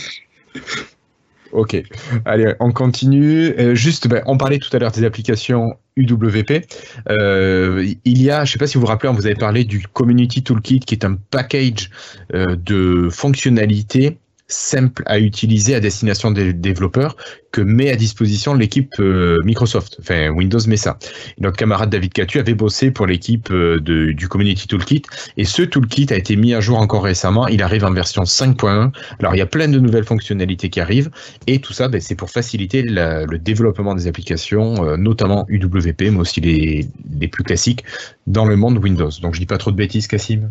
[1.53, 1.81] Ok,
[2.25, 3.55] allez, on continue.
[3.59, 6.67] Euh, juste, ben, on parlait tout à l'heure des applications UWP.
[7.09, 9.37] Euh, il y a, je ne sais pas si vous vous rappelez, on vous avait
[9.37, 11.91] parlé du Community Toolkit, qui est un package
[12.35, 17.17] euh, de fonctionnalités simples à utiliser à destination des développeurs
[17.51, 19.97] que met à disposition l'équipe euh, Microsoft.
[20.01, 20.99] Enfin, Windows met ça.
[21.39, 25.03] Et notre camarade David Catu avait bossé pour l'équipe euh, du Community Toolkit
[25.37, 27.49] et ce toolkit a été mis à jour encore récemment.
[27.49, 28.93] Il arrive en version 5.1.
[29.19, 31.11] Alors, il y a plein de nouvelles fonctionnalités qui arrivent
[31.47, 36.03] et tout ça, ben, c'est pour faciliter la- le développement des applications, euh, notamment UWP,
[36.11, 36.87] mais aussi les,
[37.19, 37.85] les plus classiques
[38.27, 39.11] dans le monde Windows.
[39.23, 40.51] Donc, je dis pas trop de bêtises, Cassim.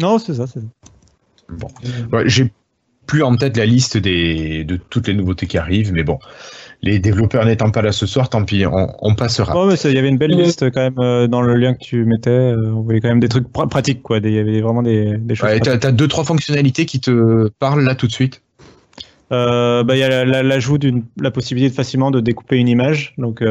[0.00, 0.46] Non, c'est ça.
[0.46, 0.66] c'est ça.
[2.12, 2.50] Ouais, j'ai
[3.08, 6.18] plus en tête la liste des, de toutes les nouveautés qui arrivent, mais bon,
[6.82, 9.54] les développeurs n'étant pas là ce soir, tant pis, on, passera.
[9.56, 11.80] Oh, mais il y avait une belle liste quand même euh, dans le lien que
[11.80, 12.30] tu mettais.
[12.30, 14.18] Euh, on voyait quand même des trucs pratiques, quoi.
[14.18, 15.48] Il y avait vraiment des, des choses.
[15.48, 18.42] Ouais, t'as, deux, trois fonctionnalités qui te parlent là tout de suite.
[19.32, 23.14] Euh, bah, il y a l'ajout d'une la possibilité de facilement de découper une image.
[23.18, 23.42] Donc,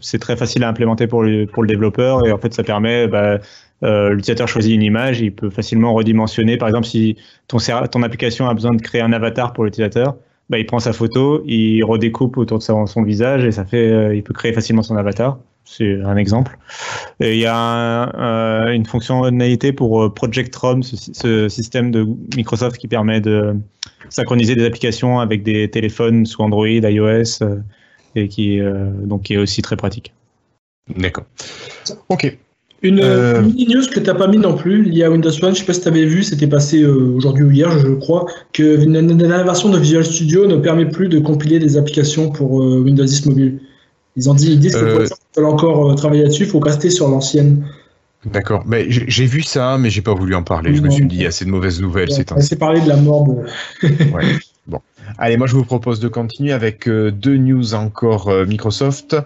[0.00, 3.08] c'est très facile à implémenter pour le, pour le développeur et en fait, ça permet.
[3.08, 3.40] Bah,
[3.84, 6.56] l'utilisateur choisit une image, il peut facilement redimensionner.
[6.56, 7.16] Par exemple, si
[7.48, 7.58] ton,
[7.90, 10.16] ton application a besoin de créer un avatar pour l'utilisateur,
[10.50, 14.14] bah, il prend sa photo, il redécoupe autour de son, visage et ça fait, euh,
[14.14, 15.38] il peut créer facilement son avatar.
[15.64, 16.58] C'est un exemple.
[17.20, 22.76] Et il y a euh, une fonctionnalité pour euh, Project ROM, ce, système de Microsoft
[22.76, 23.56] qui permet de
[24.10, 27.42] synchroniser des applications avec des téléphones sous Android, iOS,
[28.14, 28.60] et qui,
[29.02, 30.12] donc, qui est aussi très pratique.
[30.94, 31.24] D'accord.
[32.10, 32.36] Ok.
[32.84, 33.40] Une, euh...
[33.40, 35.64] news que tu n'as pas mis non plus, liée à Windows Phone, je ne sais
[35.64, 39.42] pas si tu avais vu, c'était passé euh, aujourd'hui ou hier, je crois, que la
[39.42, 43.24] version de Visual Studio ne permet plus de compiler des applications pour euh, Windows 10
[43.24, 43.58] mobile.
[44.16, 46.90] Ils, ont dit, ils disent que pour veulent encore euh, travailler là-dessus, il faut rester
[46.90, 47.64] sur l'ancienne.
[48.26, 50.74] D'accord, mais j'ai vu ça, mais j'ai pas voulu en parler.
[50.74, 52.10] je me suis dit, il y a assez de mauvaises nouvelles.
[52.10, 53.32] Ouais, c'est parler de la mort de.
[54.12, 54.38] ouais.
[55.18, 59.16] Allez, moi je vous propose de continuer avec euh, deux news encore euh, Microsoft.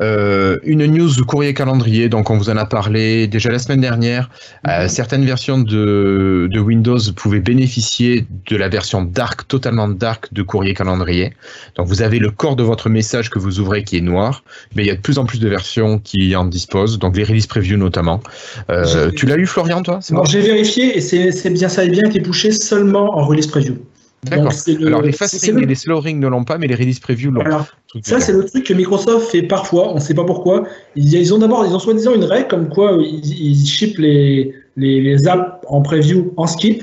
[0.00, 4.30] Euh, une news courrier calendrier, donc on vous en a parlé déjà la semaine dernière.
[4.66, 4.88] Mhm.
[4.88, 10.74] certaines versions de, de, Windows pouvaient bénéficier de la version dark, totalement dark de courrier
[10.74, 11.32] calendrier.
[11.76, 14.42] Donc vous avez le corps de votre message que vous ouvrez qui est noir,
[14.74, 17.24] mais il y a de plus en plus de versions qui en disposent, donc les
[17.24, 18.20] release preview notamment.
[19.16, 20.00] tu l'as eu Florian toi?
[20.28, 23.76] J'ai vérifié et c'est bien ça a bien été poussé seulement en release preview.
[24.30, 24.52] D'accord.
[24.86, 27.30] Alors les fast ring et les slow ring ne l'ont pas, mais les release preview
[27.30, 27.44] l'ont.
[28.02, 30.64] ça c'est le truc que Microsoft fait parfois, on ne sait pas pourquoi.
[30.94, 35.00] Ils, ont d'abord, ils ont soi-disant une règle comme quoi ils, ils ship les, les,
[35.00, 36.82] les, apps en preview en skip,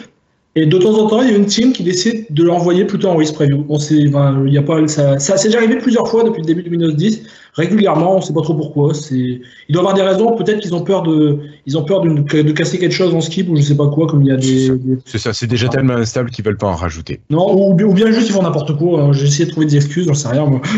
[0.55, 3.07] et de temps en temps, il y a une team qui décide de l'envoyer plutôt
[3.07, 3.65] en release preview.
[3.69, 6.45] On sait, ben, y a pas, ça, ça s'est déjà arrivé plusieurs fois depuis le
[6.45, 7.23] début de Windows 10.
[7.55, 8.93] Régulièrement, on ne sait pas trop pourquoi.
[8.93, 10.35] C'est, il doit y avoir des raisons.
[10.35, 12.09] Peut-être qu'ils ont peur de, ils ont peur de,
[12.41, 14.37] de, casser quelque chose en skip ou je sais pas quoi, comme il y a
[14.37, 14.71] des.
[15.05, 15.33] C'est ça.
[15.33, 17.21] C'est déjà tellement instable qu'ils veulent pas en rajouter.
[17.29, 19.11] Non, ou, bien juste ils font n'importe quoi.
[19.11, 20.61] J'ai essayé de trouver des excuses, j'en sais rien moi.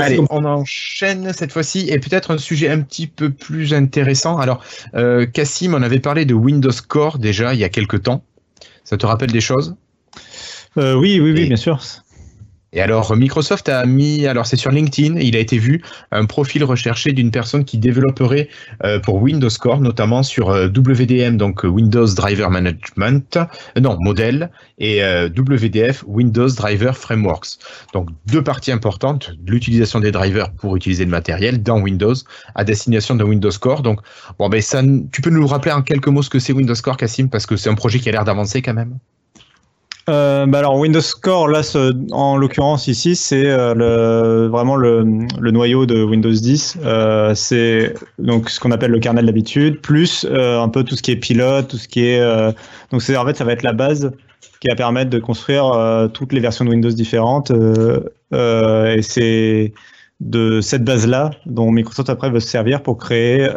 [0.00, 4.38] Allez, on enchaîne cette fois-ci et peut-être un sujet un petit peu plus intéressant.
[4.38, 8.24] Alors, euh, Cassim, on avait parlé de Windows Core déjà il y a quelques temps.
[8.84, 9.76] Ça te rappelle des choses?
[10.78, 11.78] Euh, Oui, oui, oui, bien sûr.
[12.72, 16.62] Et alors, Microsoft a mis, alors c'est sur LinkedIn, il a été vu, un profil
[16.62, 18.48] recherché d'une personne qui développerait
[18.84, 24.50] euh, pour Windows Core, notamment sur euh, WDM, donc Windows Driver Management, euh, non, modèle,
[24.78, 27.58] et WDF, Windows Driver Frameworks.
[27.92, 32.14] Donc, deux parties importantes, l'utilisation des drivers pour utiliser le matériel dans Windows,
[32.54, 33.82] à destination de Windows Core.
[33.82, 34.00] Donc,
[34.38, 36.96] bon, ben, ça, tu peux nous rappeler en quelques mots ce que c'est Windows Core,
[36.96, 38.98] Cassim, parce que c'est un projet qui a l'air d'avancer quand même?
[40.10, 41.62] Euh, bah alors Windows Core, là,
[42.10, 45.04] en l'occurrence ici, c'est euh, vraiment le,
[45.50, 46.78] noyau de Windows 10.
[46.82, 51.12] Euh, c'est donc ce qu'on appelle le kernel d'habitude, plus un peu tout ce qui
[51.12, 52.20] est pilote, tout ce qui est.
[52.90, 54.12] Donc c'est en fait, ça va être la base
[54.60, 57.52] qui va permettre de construire toutes les versions de Windows différentes.
[58.32, 59.72] et c'est
[60.20, 63.48] de cette base-là dont Microsoft après veut se servir pour créer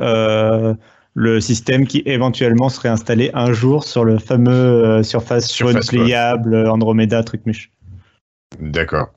[1.16, 6.68] le système qui éventuellement serait installé un jour sur le fameux euh, Surface, Surface pliable
[6.68, 7.72] Andromeda Trucmuche.
[8.60, 9.10] D'accord.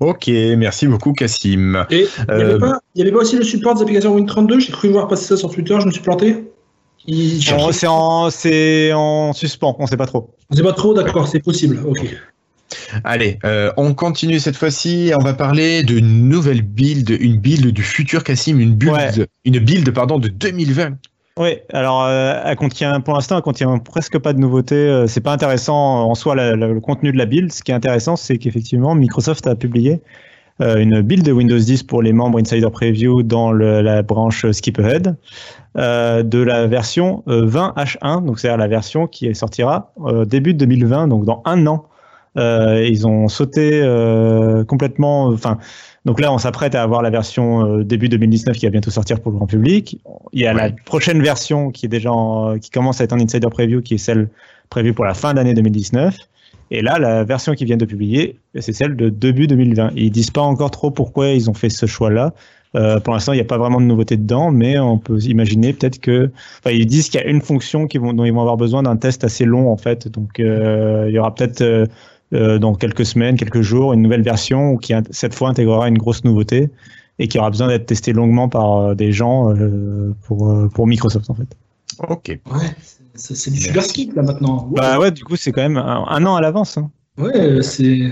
[0.00, 1.86] Ok, merci beaucoup Cassim.
[1.90, 2.54] Et il n'y avait,
[2.96, 5.76] avait, pas aussi le support des applications Win32 J'ai cru voir passer ça sur Twitter,
[5.80, 6.44] je me suis planté
[7.06, 8.28] C'est en,
[8.94, 10.34] en, suspens, on ne sait pas trop.
[10.50, 12.04] On ne sait pas trop, d'accord, c'est possible, ok.
[13.04, 15.12] Allez, euh, on continue cette fois-ci.
[15.18, 19.90] On va parler d'une nouvelle build, une build du futur Cassim, une build, une build
[19.92, 20.96] pardon de 2020.
[21.38, 24.74] Oui, alors euh, elle contient, pour l'instant, elle contient presque pas de nouveautés.
[24.74, 27.50] Euh, c'est pas intéressant en soi le contenu de la build.
[27.50, 30.02] Ce qui est intéressant, c'est qu'effectivement, Microsoft a publié
[30.60, 34.78] euh, une build de Windows 10 pour les membres Insider Preview dans la branche Skip
[34.78, 35.16] Ahead
[35.74, 39.94] de la version 20H1, donc c'est-à-dire la version qui sortira
[40.26, 41.86] début 2020, donc dans un an.
[42.36, 43.80] ils ont sauté
[44.68, 45.56] complètement, enfin
[46.04, 49.20] donc là, on s'apprête à avoir la version euh, début 2019 qui va bientôt sortir
[49.20, 50.00] pour le grand public.
[50.32, 52.10] Il y a la prochaine version qui est déjà
[52.60, 54.28] qui commence à être en insider preview, qui est celle
[54.68, 56.16] prévue pour la fin d'année 2019.
[56.72, 59.92] Et là, la version qu'ils viennent de publier, c'est celle de début 2020.
[59.94, 62.32] Ils disent pas encore trop pourquoi ils ont fait ce choix-là.
[62.74, 65.74] Euh, pour l'instant, il n'y a pas vraiment de nouveauté dedans, mais on peut imaginer
[65.74, 68.40] peut-être que, enfin, ils disent qu'il y a une fonction qui vont, dont ils vont
[68.40, 70.08] avoir besoin d'un test assez long en fait.
[70.08, 71.86] Donc, euh, il y aura peut-être euh,
[72.32, 76.24] euh, dans quelques semaines, quelques jours, une nouvelle version qui cette fois intégrera une grosse
[76.24, 76.70] nouveauté
[77.18, 81.28] et qui aura besoin d'être testée longuement par euh, des gens euh, pour, pour Microsoft
[81.30, 81.56] en fait.
[82.08, 82.28] Ok.
[82.50, 82.70] Ouais,
[83.14, 84.68] c'est du super ski là maintenant.
[84.72, 86.78] Bah ouais, du coup, c'est quand même un, un an à l'avance.
[86.78, 86.90] hein.
[87.18, 88.10] Ouais, c'est.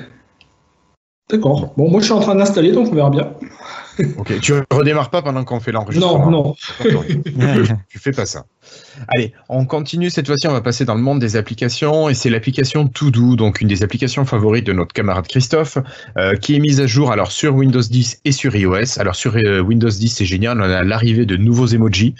[1.30, 1.72] D'accord.
[1.76, 3.32] Bon, moi je suis en train d'installer donc on verra bien.
[4.18, 4.40] Ok.
[4.40, 6.30] Tu redémarres pas pendant qu'on fait l'enregistrement.
[6.30, 7.04] Non, non.
[7.88, 8.44] tu fais pas ça.
[9.08, 12.30] Allez, on continue cette fois-ci, on va passer dans le monde des applications et c'est
[12.30, 15.78] l'application Todo, donc une des applications favorites de notre camarade Christophe,
[16.16, 18.98] euh, qui est mise à jour alors sur Windows 10 et sur iOS.
[18.98, 22.14] Alors sur euh, Windows 10, c'est génial, on a l'arrivée de nouveaux emojis.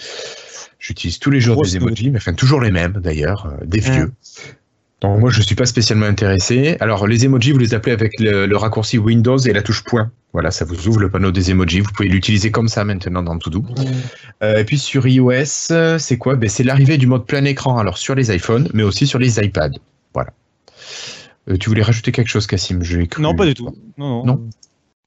[0.79, 3.81] J'utilise tous les jours Grosse des emojis, mais enfin toujours les mêmes d'ailleurs, euh, des
[3.81, 4.13] vieux.
[5.01, 6.77] Donc moi je suis pas spécialement intéressé.
[6.81, 10.11] Alors les emojis, vous les appelez avec le, le raccourci Windows et la touche point.
[10.33, 11.81] Voilà, ça vous ouvre le panneau des emojis.
[11.81, 13.65] Vous pouvez l'utiliser comme ça maintenant dans Todo.
[14.43, 16.37] Euh, et puis sur iOS, c'est quoi?
[16.37, 19.41] Ben, C'est l'arrivée du mode plein écran, alors sur les iPhones, mais aussi sur les
[19.41, 19.79] iPads.
[20.15, 20.31] Voilà.
[21.49, 23.23] Euh, tu voulais rajouter quelque chose, Cassim J'ai cru.
[23.23, 23.75] Non, pas du tout.
[23.99, 24.25] Non, non.
[24.25, 24.49] Non?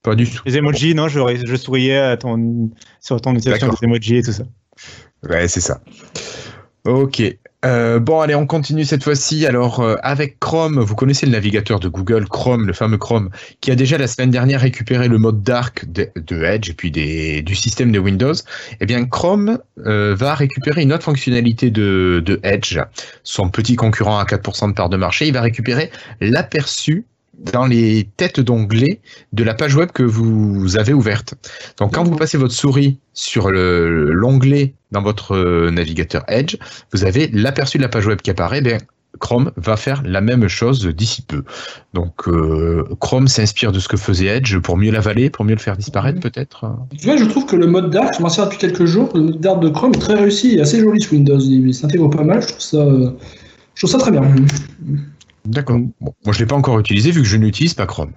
[0.02, 0.42] Pas du tout.
[0.46, 2.70] Les emojis, non, je, je souriais à ton,
[3.00, 4.44] sur ton utilisation des emojis et tout ça.
[5.30, 5.80] Ouais, c'est ça.
[6.86, 7.22] Ok.
[7.64, 9.46] Euh, bon, allez, on continue cette fois-ci.
[9.46, 13.30] Alors, euh, avec Chrome, vous connaissez le navigateur de Google, Chrome, le fameux Chrome,
[13.62, 16.10] qui a déjà la semaine dernière récupéré le mode dark de,
[16.44, 18.34] Edge et puis des, du système de Windows.
[18.82, 22.80] Eh bien, Chrome euh, va récupérer une autre fonctionnalité de, de Edge,
[23.24, 25.28] son petit concurrent à 4% de part de marché.
[25.28, 27.06] Il va récupérer l'aperçu
[27.40, 29.00] dans les têtes d'onglets
[29.34, 31.34] de la page web que vous avez ouverte.
[31.80, 36.58] Donc, quand vous passez votre souris sur le- l'onglet dans votre euh, navigateur Edge,
[36.94, 38.62] vous avez l'aperçu de la page web qui apparaît.
[38.62, 38.80] Ben,
[39.20, 41.44] Chrome va faire la même chose d'ici peu.
[41.94, 45.60] Donc, euh, Chrome s'inspire de ce que faisait Edge pour mieux l'avaler, pour mieux le
[45.60, 46.24] faire disparaître, Mhm.
[46.24, 46.66] peut-être.
[46.98, 49.22] Tu vois, je trouve que le mode dark, je m'en sers depuis quelques jours, le
[49.22, 51.40] mode dark de Chrome est très réussi et assez joli sur Windows.
[51.40, 53.12] Il il s'intègre pas mal, je trouve ça, euh,
[53.76, 54.22] je trouve ça très bien.
[55.46, 55.80] D'accord.
[56.00, 58.12] Bon, moi, je l'ai pas encore utilisé vu que je n'utilise pas Chrome.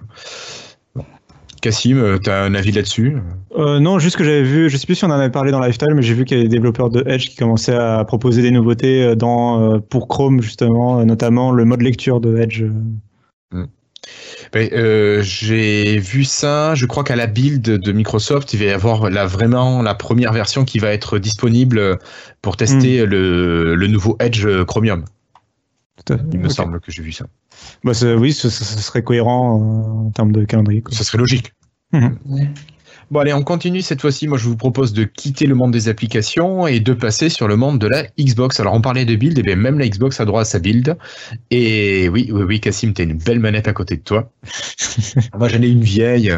[1.62, 3.16] Cassim, tu as un avis là-dessus?
[3.56, 5.58] Euh, non, juste que j'avais vu, je sais plus si on en avait parlé dans
[5.58, 8.42] Lifestyle, mais j'ai vu qu'il y a des développeurs de Edge qui commençaient à proposer
[8.42, 12.64] des nouveautés euh, dans, euh, pour Chrome, justement, euh, notamment le mode lecture de Edge.
[14.52, 16.76] Ben, euh, J'ai vu ça.
[16.76, 20.32] Je crois qu'à la build de Microsoft, il va y avoir la, vraiment la première
[20.32, 21.98] version qui va être disponible
[22.42, 25.04] pour tester le, le nouveau Edge Chromium.
[26.32, 27.26] Il me semble que j'ai vu ça.
[27.84, 30.82] Bah, oui, ce, ce- ce serait cohérent euh, en termes de calendrier.
[30.82, 30.94] quoi.
[30.94, 31.52] Ça serait logique.
[31.92, 32.18] Mhm.
[32.26, 32.48] Ouais.
[33.12, 34.26] Bon, allez, on continue cette fois-ci.
[34.26, 37.54] Moi, je vous propose de quitter le monde des applications et de passer sur le
[37.54, 38.58] monde de la Xbox.
[38.58, 40.96] Alors, on parlait de build, et bien même la Xbox a droit à sa build.
[41.52, 44.32] Et oui, oui, oui, Cassim, t'as une belle manette à côté de toi.
[45.38, 46.34] Moi, j'en ai une vieille.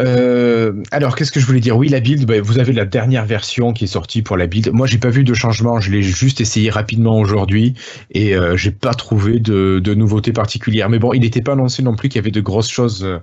[0.00, 1.76] Euh, alors, qu'est-ce que je voulais dire?
[1.76, 4.70] Oui, la build, bah, vous avez la dernière version qui est sortie pour la build.
[4.72, 5.80] Moi, j'ai pas vu de changement.
[5.80, 7.74] Je l'ai juste essayé rapidement aujourd'hui
[8.10, 10.88] et euh, j'ai pas trouvé de, de nouveautés particulières.
[10.88, 13.18] Mais bon, il n'était pas annoncé non plus qu'il y avait de grosses choses euh,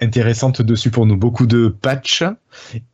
[0.00, 1.16] intéressantes dessus pour nous.
[1.16, 2.24] Beaucoup de patchs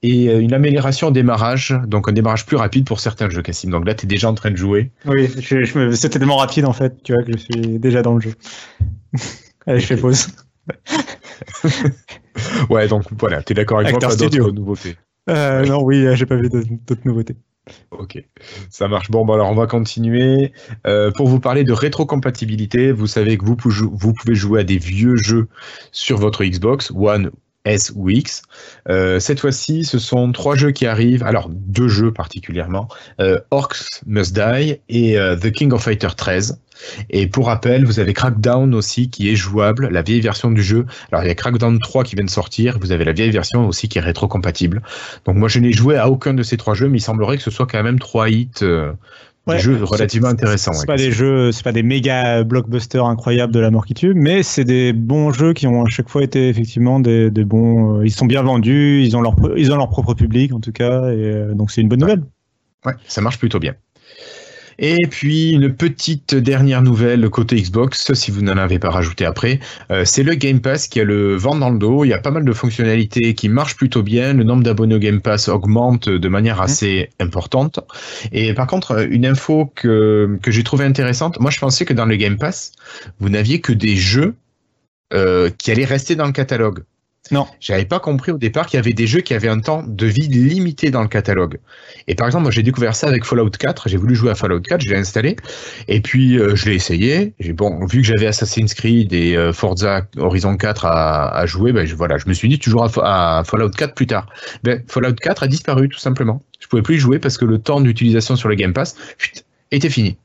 [0.03, 3.71] et euh, une amélioration au démarrage, donc un démarrage plus rapide pour certains jeux, Cassim.
[3.71, 4.91] Donc là, tu es déjà en train de jouer.
[5.07, 8.03] Oui, je, je me- c'était tellement rapide en fait, tu vois, que je suis déjà
[8.03, 8.35] dans le jeu.
[9.67, 10.29] Allez, je fais pause.
[12.71, 14.97] Ouais, donc voilà, tu es d'accord avec moi, pas d'autres nouveautés.
[15.31, 17.37] Euh, non, oui, euh, j'ai pas vu d'autres nouveautés.
[17.93, 18.23] Ok,
[18.69, 19.11] ça marche.
[19.11, 20.53] Bon, bah alors on va continuer.
[20.87, 24.77] Euh, pour vous parler de rétrocompatibilité, vous savez que vous, vous pouvez jouer à des
[24.77, 25.49] vieux jeux
[25.91, 27.31] sur votre Xbox One,
[27.65, 28.43] S ou X.
[28.89, 31.23] Euh, cette fois-ci, ce sont trois jeux qui arrivent.
[31.23, 32.89] Alors, deux jeux particulièrement.
[33.21, 36.61] Euh, Orcs Must Die et euh, The King of Fighter 13.
[37.09, 40.87] Et pour rappel, vous avez Crackdown aussi qui est jouable, la vieille version du jeu.
[41.11, 42.79] Alors, il y a Crackdown 3 qui vient de sortir.
[42.79, 44.83] Vous avez la vieille version aussi qui est rétrocompatible.
[45.25, 47.43] Donc moi je n'ai joué à aucun de ces trois jeux, mais il semblerait que
[47.43, 48.65] ce soit quand même trois hits,
[49.47, 50.73] Ouais, des jeux relativement intéressants.
[50.73, 50.87] C'est ouais.
[50.87, 54.43] pas des jeux, c'est pas des méga blockbusters incroyables de la mort qui tue, mais
[54.43, 57.99] c'est des bons jeux qui ont à chaque fois été effectivement des, des bons.
[57.99, 60.73] euh, ils sont bien vendus, ils ont leur, ils ont leur propre public en tout
[60.73, 62.23] cas, et euh, donc c'est une bonne nouvelle.
[62.87, 63.75] Ouais, ça marche plutôt bien.
[64.79, 69.61] Et puis une petite dernière nouvelle côté Xbox, si vous n'en avez pas rajouté après,
[69.91, 72.05] euh, c'est le Game Pass qui a le vent dans le dos.
[72.05, 74.33] Il y a pas mal de fonctionnalités qui marchent plutôt bien.
[74.33, 77.81] Le nombre d'abonnés au Game Pass augmente de manière assez importante.
[78.33, 82.07] Et par contre, une info que, que j'ai trouvé intéressante, moi je pensais que dans
[82.07, 82.73] le Game Pass,
[83.21, 84.35] vous n'aviez que des jeux
[85.13, 86.83] euh, qui allaient rester dans le catalogue.
[87.31, 87.47] Non.
[87.59, 90.07] J'avais pas compris au départ qu'il y avait des jeux qui avaient un temps de
[90.07, 91.59] vie limité dans le catalogue.
[92.07, 93.89] Et par exemple, moi j'ai découvert ça avec Fallout 4.
[93.89, 95.37] J'ai voulu jouer à Fallout 4, je l'ai installé.
[95.89, 97.33] Et puis euh, je l'ai essayé.
[97.41, 101.87] J'ai bon, vu que j'avais Assassin's Creed et euh, Forza Horizon 4 à, jouer, ben,
[101.87, 104.27] je, voilà, je me suis dit toujours à, Fa- à Fallout 4 plus tard.
[104.63, 106.43] Ben, Fallout 4 a disparu tout simplement.
[106.61, 108.97] Je pouvais plus jouer parce que le temps d'utilisation sur le Game Pass
[109.77, 110.17] était fini.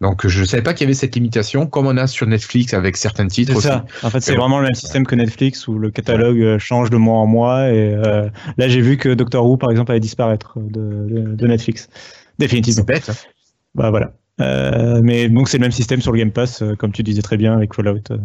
[0.00, 2.96] Donc je savais pas qu'il y avait cette limitation, comme on a sur Netflix avec
[2.96, 3.66] certains titres C'est aussi.
[3.68, 3.84] ça.
[4.02, 6.96] En fait, c'est vraiment le même système que Netflix où le catalogue euh, change de
[6.96, 7.68] mois en mois.
[7.70, 8.28] Et euh,
[8.58, 11.88] là, j'ai vu que Doctor Who, par exemple, allait disparaître de, de, de Netflix.
[11.92, 11.98] C'est
[12.38, 12.84] Définitivement.
[12.84, 13.08] bête.
[13.10, 13.14] hein.
[13.74, 14.12] Bah voilà.
[14.40, 17.22] Euh, mais donc c'est le même système sur le Game Pass, euh, comme tu disais
[17.22, 18.00] très bien avec Fallout.
[18.10, 18.18] euh.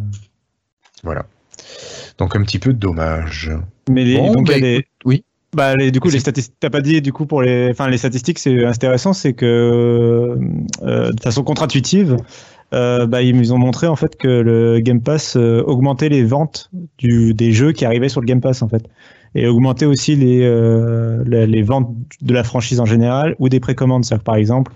[1.03, 1.25] Voilà.
[2.17, 3.51] Donc un petit peu dommage.
[3.89, 5.23] Mais les, Bon, donc, il y a bah, des- oui.
[5.55, 7.89] Bah, les- du coup, les C'est- statistiques, t'as pas dit, du coup, pour les, enfin,
[7.89, 10.35] les statistiques, c'est intéressant, c'est que,
[10.83, 12.17] euh, de façon contre-intuitive,
[12.73, 16.69] euh, bah, ils ont montré, en fait, que le Game Pass euh, augmentait les ventes
[16.97, 18.83] du, des jeux qui arrivaient sur le Game Pass, en fait.
[19.35, 21.89] Et augmentait aussi les, euh, les, les ventes
[22.21, 24.03] de la franchise en général ou des précommandes.
[24.05, 24.71] C'est-à-dire que, par exemple,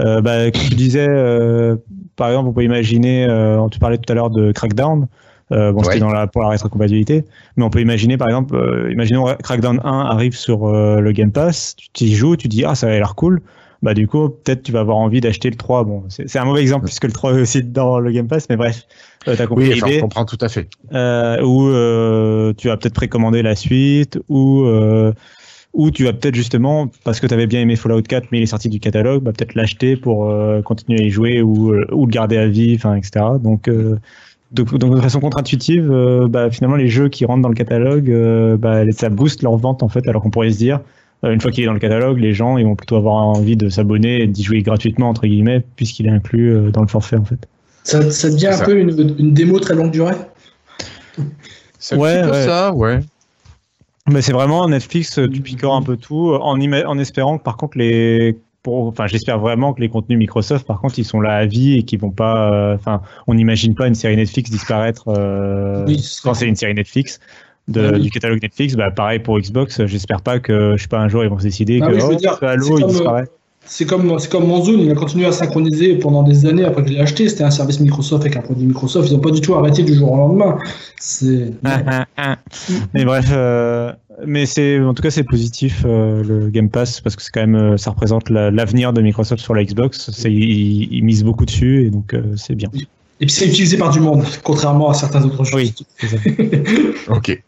[0.00, 1.76] euh, bah, comme tu disais, euh,
[2.16, 5.06] par exemple, on peut imaginer, euh, tu parlais tout à l'heure de Crackdown,
[5.52, 5.84] euh, bon, Ouais.
[5.84, 7.24] c'était dans la, pour la rétrocompatibilité,
[7.56, 11.32] mais on peut imaginer, par exemple, euh, imaginons Crackdown 1 arrive sur euh, le Game
[11.32, 13.42] Pass, tu t'y joues, tu dis, ah, ça a l'air cool.
[13.82, 15.84] Bah, du coup, peut-être tu vas avoir envie d'acheter le 3.
[15.84, 18.56] Bon, c'est un mauvais exemple puisque le 3 est aussi dans le Game Pass, mais
[18.56, 18.82] bref,
[19.26, 20.68] euh, t'as compris Oui, enfin, je comprends tout à fait.
[20.92, 24.66] Euh, ou tu vas peut-être précommander la suite, ou
[25.72, 28.42] ou tu vas peut-être justement, parce que tu avais bien aimé Fallout 4, mais il
[28.42, 32.06] est sorti du catalogue, bah, peut-être l'acheter pour euh, continuer à y jouer ou, ou
[32.06, 33.24] le garder à vie, enfin, etc.
[33.40, 33.96] Donc, euh,
[34.52, 38.10] donc, donc, de façon contre-intuitive, euh, bah, finalement, les jeux qui rentrent dans le catalogue,
[38.10, 40.80] euh, bah, ça booste leur vente, en fait, alors qu'on pourrait se dire,
[41.24, 43.56] euh, une fois qu'il est dans le catalogue, les gens ils vont plutôt avoir envie
[43.56, 47.16] de s'abonner et d'y jouer gratuitement, entre guillemets, puisqu'il est inclus euh, dans le forfait,
[47.16, 47.48] en fait.
[47.84, 48.64] Ça, ça devient un ça.
[48.64, 50.14] peu une, une démo très longue durée.
[51.78, 52.44] C'est un Ouais, petit peu ouais.
[52.44, 53.00] ça, ouais.
[54.08, 58.36] Mais c'est vraiment Netflix, tu picores un peu tout, en espérant que par contre les,
[58.62, 61.78] pour, enfin j'espère vraiment que les contenus Microsoft, par contre, ils sont là à vie
[61.78, 66.04] et qu'ils vont pas, euh, enfin, on n'imagine pas une série Netflix disparaître euh, Oui,
[66.22, 67.20] quand c'est une série Netflix.
[67.68, 68.00] De, Ah oui.
[68.00, 71.22] du catalogue Netflix, bah pareil pour Xbox, j'espère pas que, je sais pas, un jour
[71.22, 73.28] ils vont se décider Ah que oui, oh, dire, Halo c'est il euh, disparaît.
[73.66, 76.88] C'est comme, c'est comme Manzoon, il a continué à synchroniser pendant des années après que
[76.88, 77.28] je l'ai acheté.
[77.28, 79.08] C'était un service Microsoft avec un produit Microsoft.
[79.10, 80.58] Ils n'ont pas du tout arrêté du jour au lendemain.
[80.98, 81.52] C'est.
[82.94, 83.92] Mais bref, euh,
[84.26, 87.40] mais c'est en tout cas c'est positif euh, le Game Pass parce que c'est quand
[87.40, 90.10] même euh, ça représente la- l'avenir de Microsoft sur la Xbox.
[90.12, 92.68] C'est ils, ils misent beaucoup dessus et donc euh, c'est bien.
[93.20, 95.56] Et puis c'est utilisé par du monde, contrairement à certains autres jeux.
[95.56, 95.74] Oui.
[95.98, 96.16] c'est ça.
[97.14, 97.42] Ok.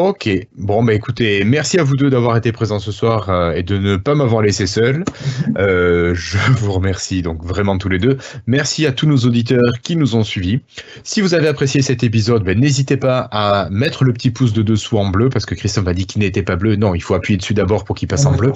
[0.00, 3.64] Ok, bon bah écoutez, merci à vous deux d'avoir été présents ce soir euh, et
[3.64, 5.04] de ne pas m'avoir laissé seul.
[5.56, 8.18] Euh, je vous remercie donc vraiment tous les deux.
[8.46, 10.60] Merci à tous nos auditeurs qui nous ont suivis.
[11.02, 14.62] Si vous avez apprécié cet épisode, ben, n'hésitez pas à mettre le petit pouce de
[14.62, 16.76] dessous en bleu parce que Christophe m'a dit qu'il n'était pas bleu.
[16.76, 18.52] Non, il faut appuyer dessus d'abord pour qu'il passe en bleu.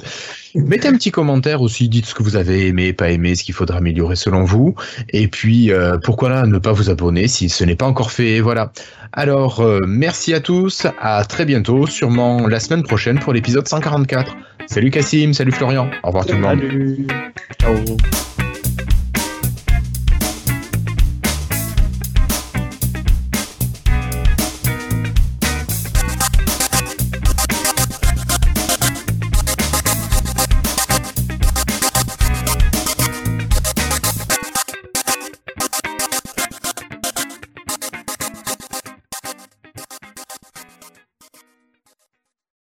[0.55, 3.55] Mettez un petit commentaire aussi, dites ce que vous avez aimé, pas aimé, ce qu'il
[3.55, 4.74] faudra améliorer selon vous.
[5.09, 8.40] Et puis, euh, pourquoi là, ne pas vous abonner si ce n'est pas encore fait?
[8.40, 8.70] Voilà.
[9.12, 14.37] Alors, merci à tous, à très bientôt, sûrement la semaine prochaine pour l'épisode 144.
[14.66, 16.61] Salut Cassim, salut Florian, au revoir tout le monde.
[17.59, 17.74] Ciao.